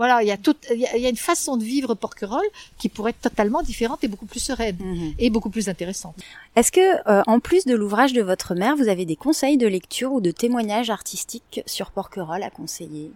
[0.00, 1.92] Voilà, il y a tout, il y a, il y a une façon de vivre
[1.94, 5.12] Porquerolles qui pourrait être totalement différente et beaucoup plus sereine Mhm.
[5.18, 6.16] et beaucoup plus intéressante.
[6.56, 6.80] Est-ce que,
[7.10, 10.22] euh, en plus de l'ouvrage de votre mère, vous avez des conseils de lecture ou
[10.22, 13.10] de témoignages artistiques sur Porquerolles à conseiller?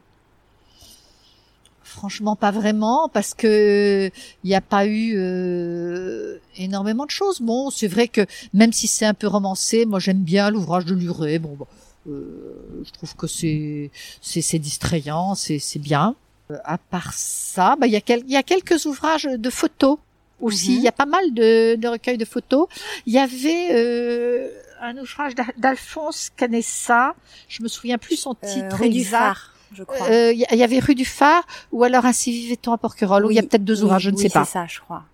[1.83, 4.11] Franchement, pas vraiment, parce que
[4.43, 7.41] il n'y a pas eu euh, énormément de choses.
[7.41, 10.95] Bon, c'est vrai que même si c'est un peu romancé, moi j'aime bien l'ouvrage de
[10.95, 11.39] Luret.
[11.39, 11.67] Bon, bah,
[12.11, 16.15] euh, je trouve que c'est c'est c'est distrayant, c'est c'est bien.
[16.51, 19.97] Euh, à part ça, bah il y il y a quelques ouvrages de photos
[20.41, 20.75] aussi.
[20.75, 20.85] Il Mhm.
[20.85, 22.67] y a pas mal de, de recueils de photos.
[23.07, 24.49] Il y avait euh,
[24.83, 27.15] un ouvrage d'Al- d'Alphonse Canessa.
[27.49, 29.19] Je me souviens plus son Euh, titre Rue du exact.
[29.19, 30.07] Phare, je crois.
[30.11, 33.27] Euh, Il y, il y avait rue du Phare ou alors ainsi vivait-on à Porquerolles.
[33.31, 34.45] il y a peut-être deux oui, ouvrages, je ne oui, sais pas.
[34.45, 35.05] c'est ça, je crois.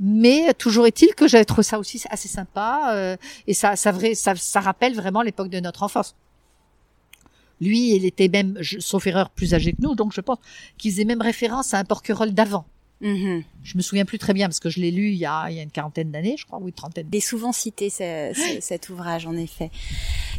[0.00, 3.16] Mais euh, toujours est-il que j'avais trouvé ça aussi assez sympa euh,
[3.46, 6.14] et ça, ça, vrai, ça, ça rappelle vraiment l'époque de notre enfance.
[7.60, 10.38] Lui, il était même, je- sauf erreur, plus âgé que nous, donc je pense
[10.78, 12.64] qu'il faisait même référence à un Porquerolles d'avant.
[13.02, 13.42] Mhm.
[13.64, 15.56] Je me souviens plus très bien parce que je l'ai lu il y a, il
[15.56, 17.06] y a une quarantaine d'années, je crois, ou une trentaine.
[17.10, 19.70] Il est souvent cité ce- ce- cet ouvrage, en effet.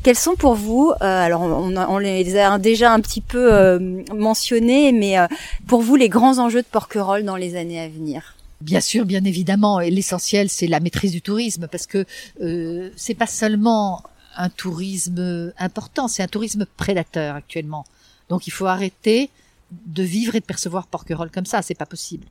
[0.03, 4.03] Quels sont pour vous, euh, alors on, on les a déjà un petit peu euh,
[4.15, 5.25] mentionnés, mais euh,
[5.67, 8.35] pour vous les grands enjeux de Porquerolles dans les années à venir?
[8.61, 12.05] Bien sûr, bien évidemment, et l'essentiel c'est la maîtrise du tourisme parce que
[12.43, 14.03] euh, c'est pas seulement
[14.35, 17.85] un tourisme important, c'est un tourisme prédateur actuellement.
[18.29, 19.29] Donc il faut arrêter
[19.71, 22.27] de vivre et de percevoir Porquerolles comme ça, c'est pas possible.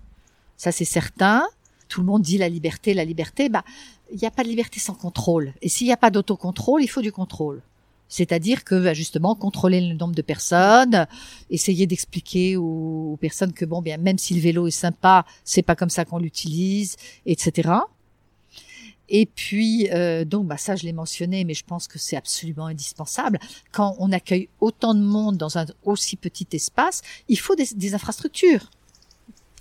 [0.56, 1.46] Ça c'est certain.
[1.88, 3.64] Tout le monde dit la liberté, la liberté, bah
[4.12, 5.52] il n'y a pas de liberté sans contrôle.
[5.62, 7.62] Et s'il n'y a pas d'autocontrôle, il faut du contrôle.
[8.08, 11.06] C'est-à-dire que bah, justement contrôler le nombre de personnes,
[11.48, 15.62] essayer d'expliquer aux, aux personnes que bon bien même si le vélo est sympa, c'est
[15.62, 17.70] pas comme ça qu'on l'utilise, etc.
[19.10, 22.66] Et puis euh, donc bah ça je l'ai mentionné, mais je pense que c'est absolument
[22.66, 23.38] indispensable
[23.72, 27.94] quand on accueille autant de monde dans un aussi petit espace, il faut des, des
[27.94, 28.70] infrastructures.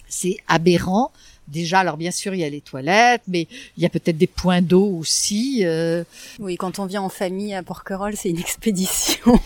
[0.08, 1.12] C'est aberrant.
[1.48, 4.28] Déjà, alors bien sûr, il y a les toilettes, mais il y a peut-être des
[4.28, 5.62] points d'eau aussi.
[5.64, 6.04] euh,
[6.40, 9.18] Oui, quand on vient en famille à Porquerolles, c'est une expédition.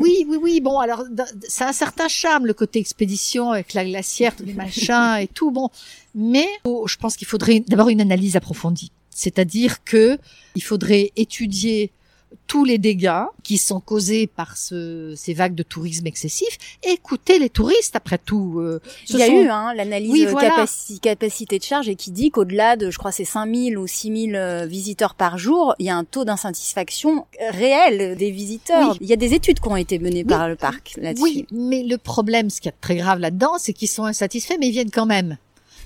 [0.00, 0.60] oui, oui, oui.
[0.62, 5.16] Bon, alors a un certain charme le côté expédition avec la glacière, tous les machins
[5.20, 5.50] et tout.
[5.50, 5.68] Bon,
[6.14, 8.90] mais oh, je pense qu'il faudrait d'abord une analyse approfondie.
[9.14, 10.18] C'est-à-dire que
[10.54, 11.90] il faudrait étudier
[12.48, 16.58] tous les dégâts qui sont causés par ce, ces vagues de tourisme excessif.
[16.82, 18.58] Écoutez les touristes, après tout.
[18.58, 20.50] euh, Il y a sont- eu hein, l'analyse Oui, voilà.
[20.50, 24.34] capaci- capacité de charge et qui dit qu'au-delà de, je crois, c'est 5000 ou 6000
[24.34, 28.90] euh, visiteurs par jour, il y a un taux d'insatisfaction réel des visiteurs.
[28.90, 28.98] Oui.
[29.00, 31.22] Il y a des études qui ont été menées par le parc là-dessus.
[31.22, 34.66] Oui, mais le problème, ce qui est très grave là-dedans, c'est qu'ils sont insatisfaits, mais
[34.68, 35.38] ils viennent quand même.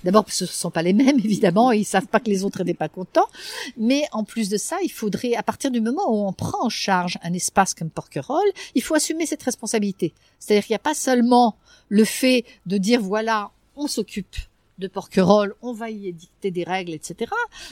[0.05, 2.74] D'abord, ce ne sont pas les mêmes, évidemment, ils savent pas que les autres n'étaient
[2.74, 3.28] pas contents.
[3.76, 6.68] Mais en plus de ça, il faudrait, à partir du moment où on prend en
[6.68, 10.12] charge un espace comme Porquerolles, il faut assumer cette responsabilité.
[10.38, 11.57] C'est-à-dire qu'il n'y a pas seulement
[11.88, 14.36] le fait de dire, voilà, on s'occupe
[14.78, 17.30] de Porquerolles, on va y édicter des règles, etc.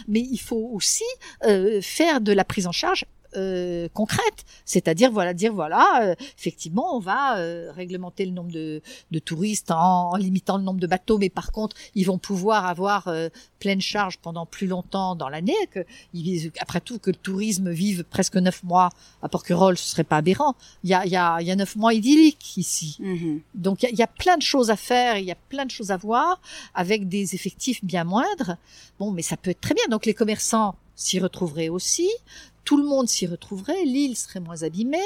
[0.09, 1.05] Mais il faut aussi
[1.45, 3.05] euh, faire de la prise en charge
[3.37, 8.81] euh, concrète, c'est-à-dire voilà dire voilà euh, effectivement on va euh, réglementer le nombre de,
[9.11, 12.67] de touristes en, en limitant le nombre de bateaux, mais par contre ils vont pouvoir
[12.67, 13.29] avoir euh,
[13.59, 15.55] pleine charge pendant plus longtemps dans l'année.
[15.71, 15.81] Que
[16.15, 18.91] ils- après tout que le tourisme vive presque neuf mois
[19.23, 20.55] à Porquerolles, ce serait pas aberrant.
[20.85, 22.97] Il y a il y a il y a neuf mois idylliques ici.
[23.01, 23.41] Mhm.
[23.55, 25.71] Donc il y, y a plein de choses à faire, il y a plein de
[25.71, 26.41] choses à voir
[26.75, 28.57] avec des effectifs bien moindres.
[28.99, 29.85] Bon, mais ça peut être très bien.
[29.91, 32.09] Donc les commerçants s'y retrouveraient aussi.
[32.67, 34.99] Tout le monde s'y retrouverait, l'île serait moins abîmée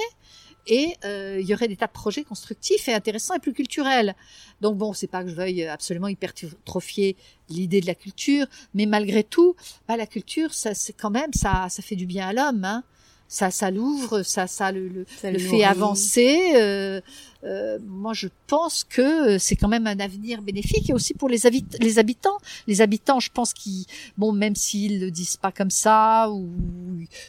[0.66, 4.16] et euh, il y aurait des tas de projets constructifs et intéressants et plus culturels.
[4.61, 7.16] Donc bon, c'est pas que je veuille absolument hypertrophier
[7.48, 9.54] l'idée de la culture, mais malgré tout,
[9.86, 12.64] bah, la culture, ça c'est quand même ça, ça fait du bien à l'homme.
[12.64, 12.82] Hein
[13.31, 15.05] ça, ça l'ouvre, ça, ça le, le,
[15.39, 16.53] fait avancer.
[16.57, 17.01] Euh,
[17.45, 21.39] euh, moi, je pense que c'est quand même un avenir bénéfique et aussi pour les,
[21.78, 22.39] les habitants.
[22.66, 23.87] Les habitants, je pense qu'ils,
[24.18, 26.51] bon, même s'ils le disent pas comme ça ou,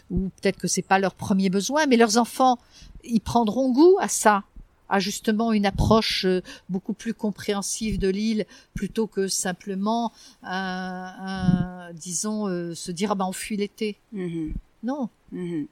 [0.10, 2.58] ou peut-être que c'est pas leur premier besoin, mais leurs enfants,
[3.04, 4.44] ils prendront goût à ça
[4.90, 10.12] à justement une approche euh, beaucoup plus compréhensive de l'île plutôt que simplement
[10.44, 13.98] un, disons euh, se dire ah ben on fuit l'été.
[14.14, 14.52] Mm-hmm.
[14.84, 15.10] Non.
[15.34, 15.68] Mm-hmm.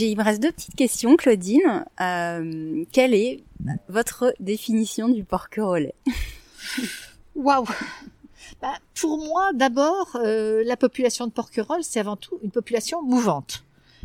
[0.00, 1.84] Il me reste deux petites questions, Claudine.
[2.00, 3.42] Euh, quelle est
[3.88, 5.94] votre définition du porquerolais
[7.34, 7.66] Waouh
[8.60, 13.64] bah, Pour moi, d'abord, euh, la population de porquerolles, c'est avant tout une population mouvante.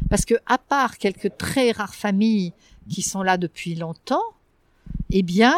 [0.10, 2.54] Parce que, à part quelques très rares familles
[2.90, 4.24] qui sont là depuis longtemps,
[5.10, 5.56] eh bien,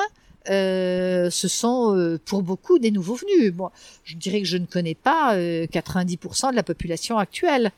[0.49, 3.53] euh, ce sont euh, pour beaucoup des nouveaux venus.
[3.53, 3.69] Bon,
[4.03, 7.71] je dirais que je ne connais pas 90% euh, de la population actuelle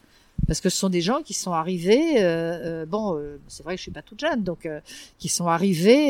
[0.52, 2.22] parce que ce sont des gens qui sont arrivés.
[2.22, 4.82] Euh, euh bon, euh, c'est vrai que je suis pas toute jeune, donc euh,
[5.18, 6.08] qui sont arrivés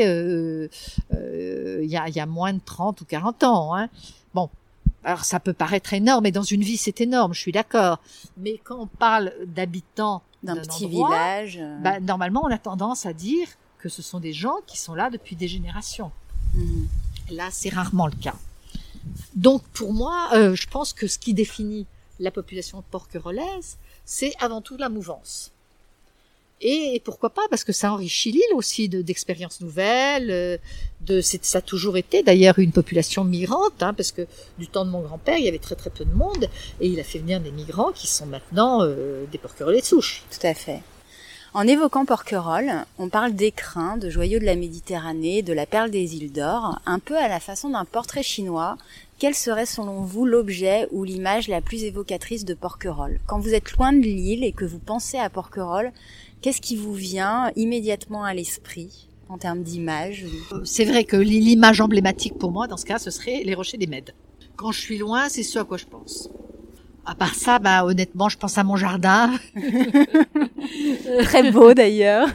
[1.12, 3.76] il y a, y, a, moins de 30 ou 40 ans.
[3.76, 3.88] Hein.
[4.34, 4.50] Bon,
[5.04, 8.00] alors ça peut paraître énorme, et dans une vie c'est énorme, je suis d'accord.
[8.36, 13.48] Mais quand on parle d'habitants d'un petit village, bah, normalement on a tendance à dire
[13.78, 16.10] que ce sont des gens qui sont là depuis des générations.
[16.56, 16.88] Mhm.
[17.30, 18.38] Là, c'est rarement le cas.
[19.36, 21.86] Donc pour moi, je pense que ce qui définit
[22.22, 25.52] la population porquerolaise, c'est avant tout la mouvance.
[26.64, 30.30] Et pourquoi pas Parce que ça enrichit l'île aussi d'expériences nouvelles.
[30.30, 30.58] Euh,
[31.02, 34.28] de, ça a toujours été d'ailleurs une population migrante, hein, parce que
[34.60, 36.48] du temps de mon grand-père, il y avait très très peu de monde,
[36.80, 40.22] et il a fait venir des migrants qui sont maintenant euh, des porquerolles de souche.
[40.30, 40.82] Tout à fait.
[41.54, 46.16] En évoquant Porquerolles, on parle d'écrins, de joyaux de la Méditerranée, de la perle des
[46.16, 48.78] îles d'or, un peu à la façon d'un portrait chinois.
[49.22, 53.20] Quel serait selon vous l'objet ou l'image la plus évocatrice de Porquerolles?
[53.28, 55.92] Quand vous êtes loin de l'île et que vous pensez à Porquerolles,
[56.42, 60.26] qu'est-ce qui vous vient immédiatement à l'esprit en termes d'image?
[60.64, 63.86] C'est vrai que l'image emblématique pour moi, dans ce cas, ce serait les rochers des
[63.86, 64.16] Mèdes.
[64.56, 66.32] Quand je suis loin, c'est ce à quoi je pense.
[67.04, 69.32] À part ça, bah honnêtement, je pense à mon jardin.
[71.24, 72.28] Très beau d'ailleurs.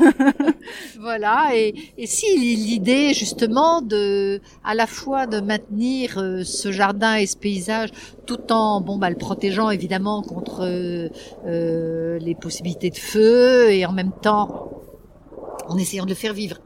[1.01, 1.51] voilà.
[1.55, 7.27] Et, et si l'idée justement de, à la fois de maintenir euh, ce jardin et
[7.27, 7.91] ce paysage,
[8.27, 11.09] tout en bon bah le protégeant évidemment contre euh,
[11.47, 14.71] euh, les possibilités de feu et en même temps
[15.69, 16.57] en essayant de le faire vivre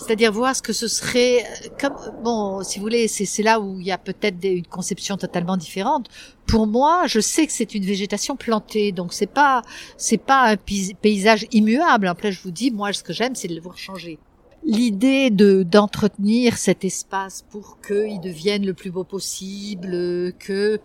[0.00, 1.44] c'est-à-dire voir ce que ce serait
[1.78, 5.56] comme bon si vous voulez c'est là où il y a peut-être une conception totalement
[5.56, 6.08] différente.
[6.46, 9.62] Pour moi je sais que c'est une végétation plantée donc c'est pas
[9.96, 12.08] c'est pas un paysage immuable.
[12.08, 14.18] En plus je vous dis moi ce que j'aime c'est de le voir changer.
[14.64, 20.80] L'idée de d'entretenir cet espace pour qu'il devienne le plus beau possible que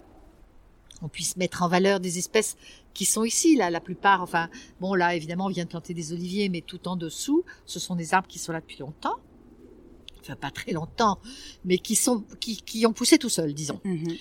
[1.01, 2.55] on puisse mettre en valeur des espèces
[2.95, 4.23] qui sont ici, là, la plupart.
[4.23, 7.79] Enfin, bon, là, évidemment, on vient de planter des oliviers, mais tout en dessous, ce
[7.79, 9.17] sont des arbres qui sont là depuis longtemps.
[10.21, 11.19] Enfin, pas très longtemps,
[11.65, 13.79] mais qui sont, qui, qui ont poussé tout seuls, disons.
[13.85, 14.17] Mm-hmm.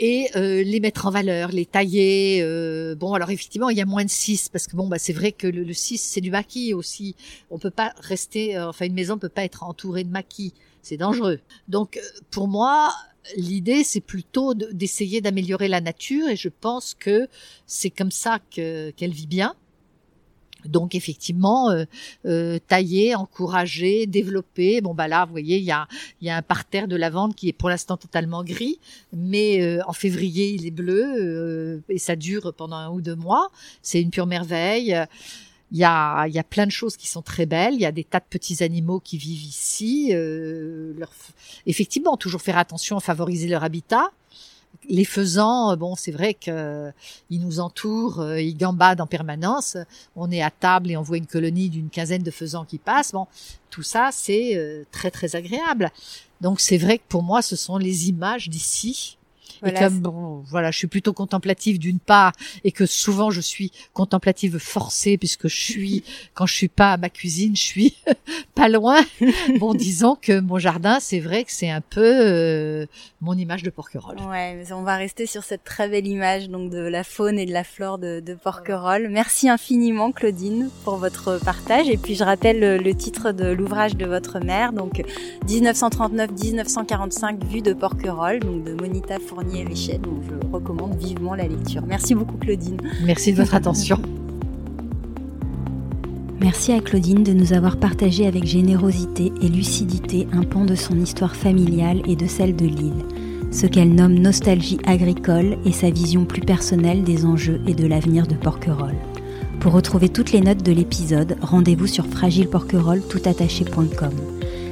[0.00, 2.40] Et euh, les mettre en valeur, les tailler.
[2.42, 5.12] Euh, bon, alors effectivement, il y a moins de 6 parce que bon, bah c'est
[5.12, 7.16] vrai que le, 6 c'est du maquis aussi.
[7.50, 10.98] On peut pas rester, euh, enfin une maison peut pas être entourée de maquis, c'est
[10.98, 11.40] dangereux.
[11.66, 12.00] Donc euh,
[12.30, 12.92] pour moi,
[13.36, 17.28] l'idée, c'est plutôt d'essayer d'améliorer la nature et je pense que
[17.66, 19.54] c'est comme ça qu'elle vit bien.
[20.64, 21.84] Donc effectivement, euh,
[22.26, 24.80] euh, tailler, encourager, développer.
[24.80, 25.86] Bon bah là, vous voyez, il y a,
[26.20, 28.80] y a un parterre de lavande qui est pour l'instant totalement gris,
[29.12, 33.50] mais euh, en février il est bleu et ça dure pendant un ou deux mois.
[33.82, 34.96] C'est une pure merveille.
[35.72, 37.74] Il y a, il y a plein de choses qui sont très belles.
[37.74, 40.10] Il y a des tas de petits animaux qui vivent ici.
[40.12, 41.10] Euh, leur...
[41.66, 44.10] Effectivement, toujours faire attention à favoriser leur habitat.
[44.88, 46.90] Les faisans, bon, c'est vrai qu'ils euh,
[47.30, 49.76] nous entourent, euh, ils gambadent en permanence.
[50.16, 53.12] On est à table et on voit une colonie d'une quinzaine de faisans qui passent.
[53.12, 53.26] Bon,
[53.70, 55.90] tout ça, c'est euh, très très agréable.
[56.40, 59.17] Donc c'est vrai que pour moi, ce sont les images d'ici
[59.60, 62.32] voilà, et comme bon, voilà, je suis plutôt contemplative d'une part,
[62.64, 66.04] et que souvent je suis contemplative forcée puisque je suis
[66.34, 67.96] quand je suis pas à ma cuisine, je suis
[68.54, 69.00] pas loin.
[69.58, 72.86] bon, disons que mon jardin, c'est vrai que c'est un peu euh,
[73.20, 74.18] mon image de Porquerolles.
[74.28, 77.52] Ouais, on va rester sur cette très belle image donc de la faune et de
[77.52, 79.08] la flore de, de Porquerolles.
[79.10, 81.88] Merci infiniment Claudine pour votre partage.
[81.88, 85.02] Et puis je rappelle le, le titre de l'ouvrage de votre mère, donc
[85.46, 89.47] 1939-1945 vue de Porquerolles, donc de Monita Fournier
[89.98, 91.82] donc je recommande vivement la lecture.
[91.86, 92.76] Merci beaucoup Claudine.
[93.04, 93.98] Merci de votre attention.
[96.40, 101.00] Merci à Claudine de nous avoir partagé avec générosité et lucidité un pan de son
[101.00, 103.04] histoire familiale et de celle de l'île,
[103.50, 108.28] ce qu'elle nomme nostalgie agricole et sa vision plus personnelle des enjeux et de l'avenir
[108.28, 108.94] de Porquerolles.
[109.58, 114.12] Pour retrouver toutes les notes de l'épisode, rendez-vous sur fragileporquerolles.toutattaché.com.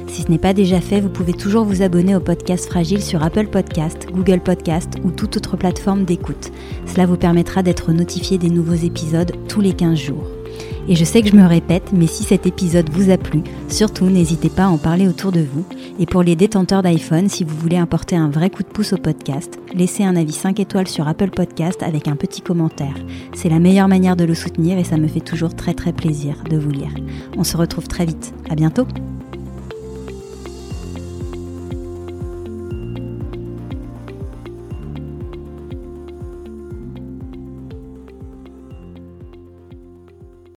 [0.07, 3.23] Si ce n'est pas déjà fait, vous pouvez toujours vous abonner au podcast Fragile sur
[3.23, 6.51] Apple Podcast, Google Podcast ou toute autre plateforme d'écoute.
[6.85, 10.27] Cela vous permettra d'être notifié des nouveaux épisodes tous les 15 jours.
[10.89, 14.05] Et je sais que je me répète, mais si cet épisode vous a plu, surtout
[14.05, 15.65] n'hésitez pas à en parler autour de vous.
[15.99, 18.97] Et pour les détenteurs d'iPhone, si vous voulez apporter un vrai coup de pouce au
[18.97, 22.95] podcast, laissez un avis 5 étoiles sur Apple Podcast avec un petit commentaire.
[23.35, 26.35] C'est la meilleure manière de le soutenir et ça me fait toujours très très plaisir
[26.49, 26.93] de vous lire.
[27.37, 28.33] On se retrouve très vite.
[28.49, 28.87] À bientôt!